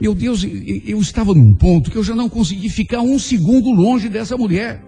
[0.00, 0.46] meu Deus,
[0.86, 4.80] eu estava num ponto que eu já não consegui ficar um segundo longe dessa mulher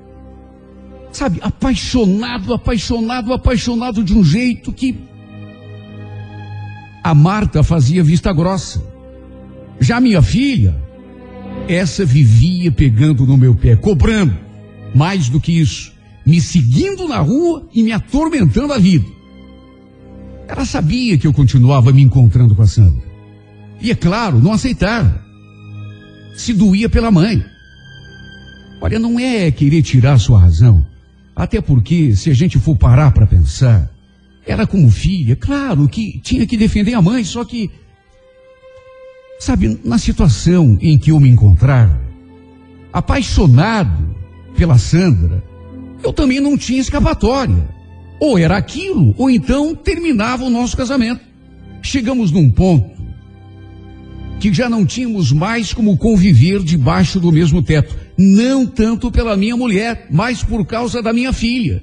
[1.11, 4.97] sabe, apaixonado, apaixonado, apaixonado de um jeito que
[7.03, 8.95] a Marta fazia vista grossa.
[9.81, 10.74] Já minha filha,
[11.68, 14.37] essa vivia pegando no meu pé, cobrando.
[14.95, 15.93] Mais do que isso,
[16.24, 19.05] me seguindo na rua e me atormentando a vida.
[20.49, 23.05] Ela sabia que eu continuava me encontrando com a Sandra.
[23.81, 25.22] E é claro, não aceitava.
[26.37, 27.45] Se doía pela mãe.
[28.81, 30.87] Olha, não é querer tirar sua razão.
[31.35, 33.91] Até porque, se a gente for parar para pensar,
[34.47, 37.70] ela como filha, claro que tinha que defender a mãe, só que,
[39.39, 42.01] sabe, na situação em que eu me encontrava,
[42.93, 44.14] apaixonado
[44.57, 45.43] pela Sandra,
[46.03, 47.68] eu também não tinha escapatória.
[48.18, 51.20] Ou era aquilo, ou então terminava o nosso casamento.
[51.82, 52.97] Chegamos num ponto
[54.39, 57.95] que já não tínhamos mais como conviver debaixo do mesmo teto.
[58.18, 61.82] Não tanto pela minha mulher, mas por causa da minha filha.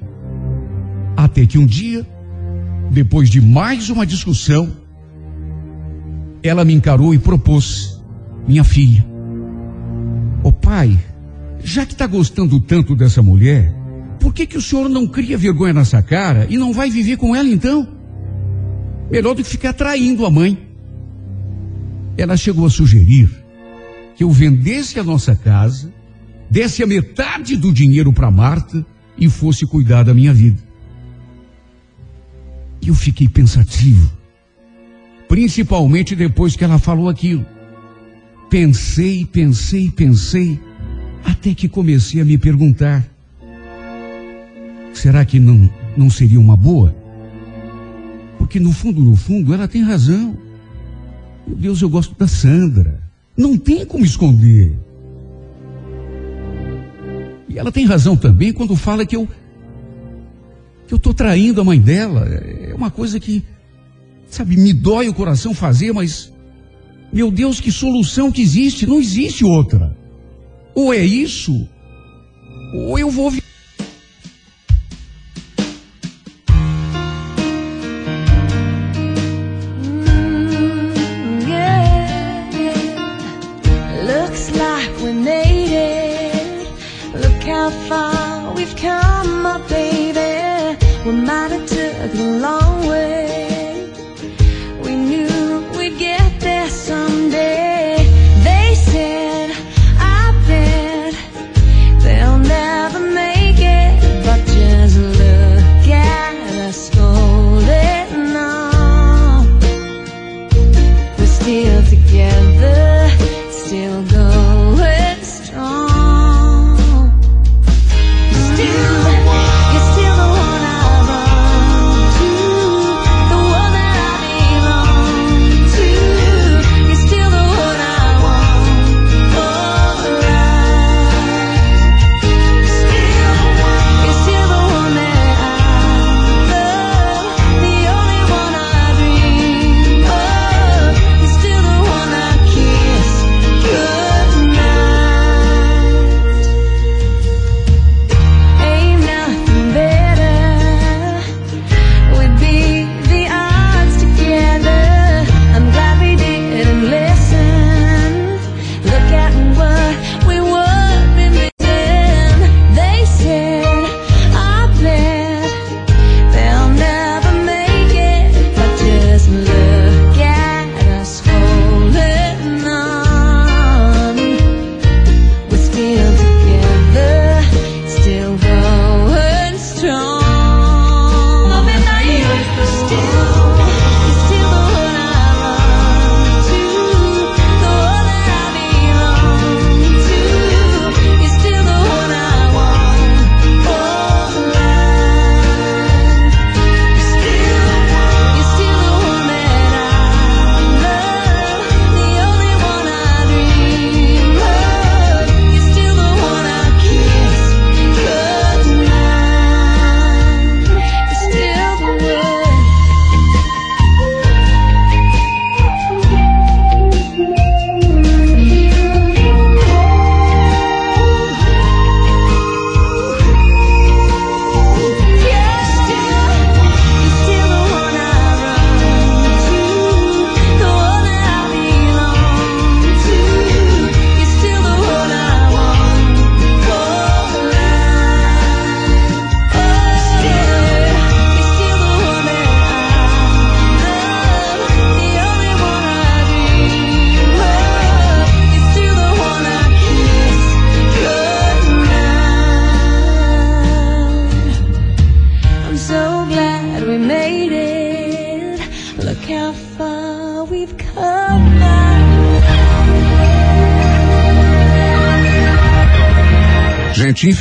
[1.15, 2.07] Até que um dia,
[2.91, 4.71] depois de mais uma discussão,
[6.43, 8.03] ela me encarou e propôs:
[8.47, 9.05] Minha filha,
[10.43, 10.99] ô pai,
[11.63, 13.73] já que está gostando tanto dessa mulher,
[14.19, 17.35] por que, que o senhor não cria vergonha nessa cara e não vai viver com
[17.35, 17.87] ela então?
[19.09, 20.57] Melhor do que ficar traindo a mãe.
[22.17, 23.29] Ela chegou a sugerir
[24.15, 25.91] que eu vendesse a nossa casa,
[26.49, 28.85] desse a metade do dinheiro para Marta
[29.17, 30.61] e fosse cuidar da minha vida.
[32.81, 34.11] E eu fiquei pensativo,
[35.33, 37.43] principalmente depois que ela falou aquilo.
[38.51, 40.59] Pensei, pensei, pensei,
[41.25, 43.03] até que comecei a me perguntar:
[44.93, 45.67] será que não,
[45.97, 46.95] não seria uma boa?
[48.37, 50.37] Porque no fundo, no fundo, ela tem razão.
[51.47, 53.01] Meu Deus, eu gosto da Sandra.
[53.35, 54.77] Não tem como esconder.
[57.49, 59.27] E ela tem razão também quando fala que eu
[60.85, 62.23] que eu tô traindo a mãe dela.
[62.27, 63.43] É uma coisa que,
[64.33, 66.33] sabe, me dói o coração fazer, mas,
[67.11, 68.87] meu Deus, que solução que existe?
[68.87, 69.95] Não existe outra.
[70.73, 71.67] Ou é isso,
[72.73, 73.31] ou eu vou.
[73.31, 73.39] Mm,
[84.07, 86.67] Looks like we made it.
[87.13, 89.22] Look how far we've come.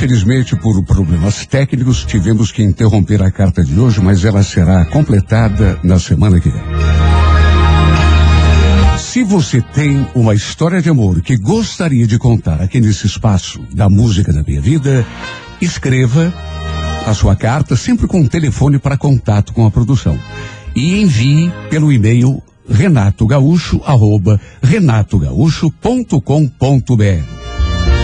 [0.03, 5.79] Infelizmente, por problemas técnicos, tivemos que interromper a carta de hoje, mas ela será completada
[5.81, 6.61] na semana que vem.
[8.97, 13.87] Se você tem uma história de amor que gostaria de contar aqui nesse espaço da
[13.87, 15.05] música da minha vida,
[15.61, 16.33] escreva
[17.07, 20.19] a sua carta sempre com um telefone para contato com a produção
[20.75, 23.79] e envie pelo e-mail renatogaúcho
[24.61, 27.42] renatogaúcho.com.br.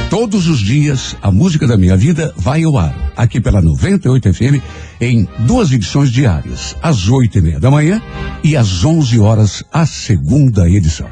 [0.09, 4.59] Todos os dias, a música da minha vida vai ao ar, aqui pela 98 FM,
[4.99, 8.01] em duas edições diárias, às oito e meia da manhã
[8.43, 11.07] e às onze horas, a segunda edição.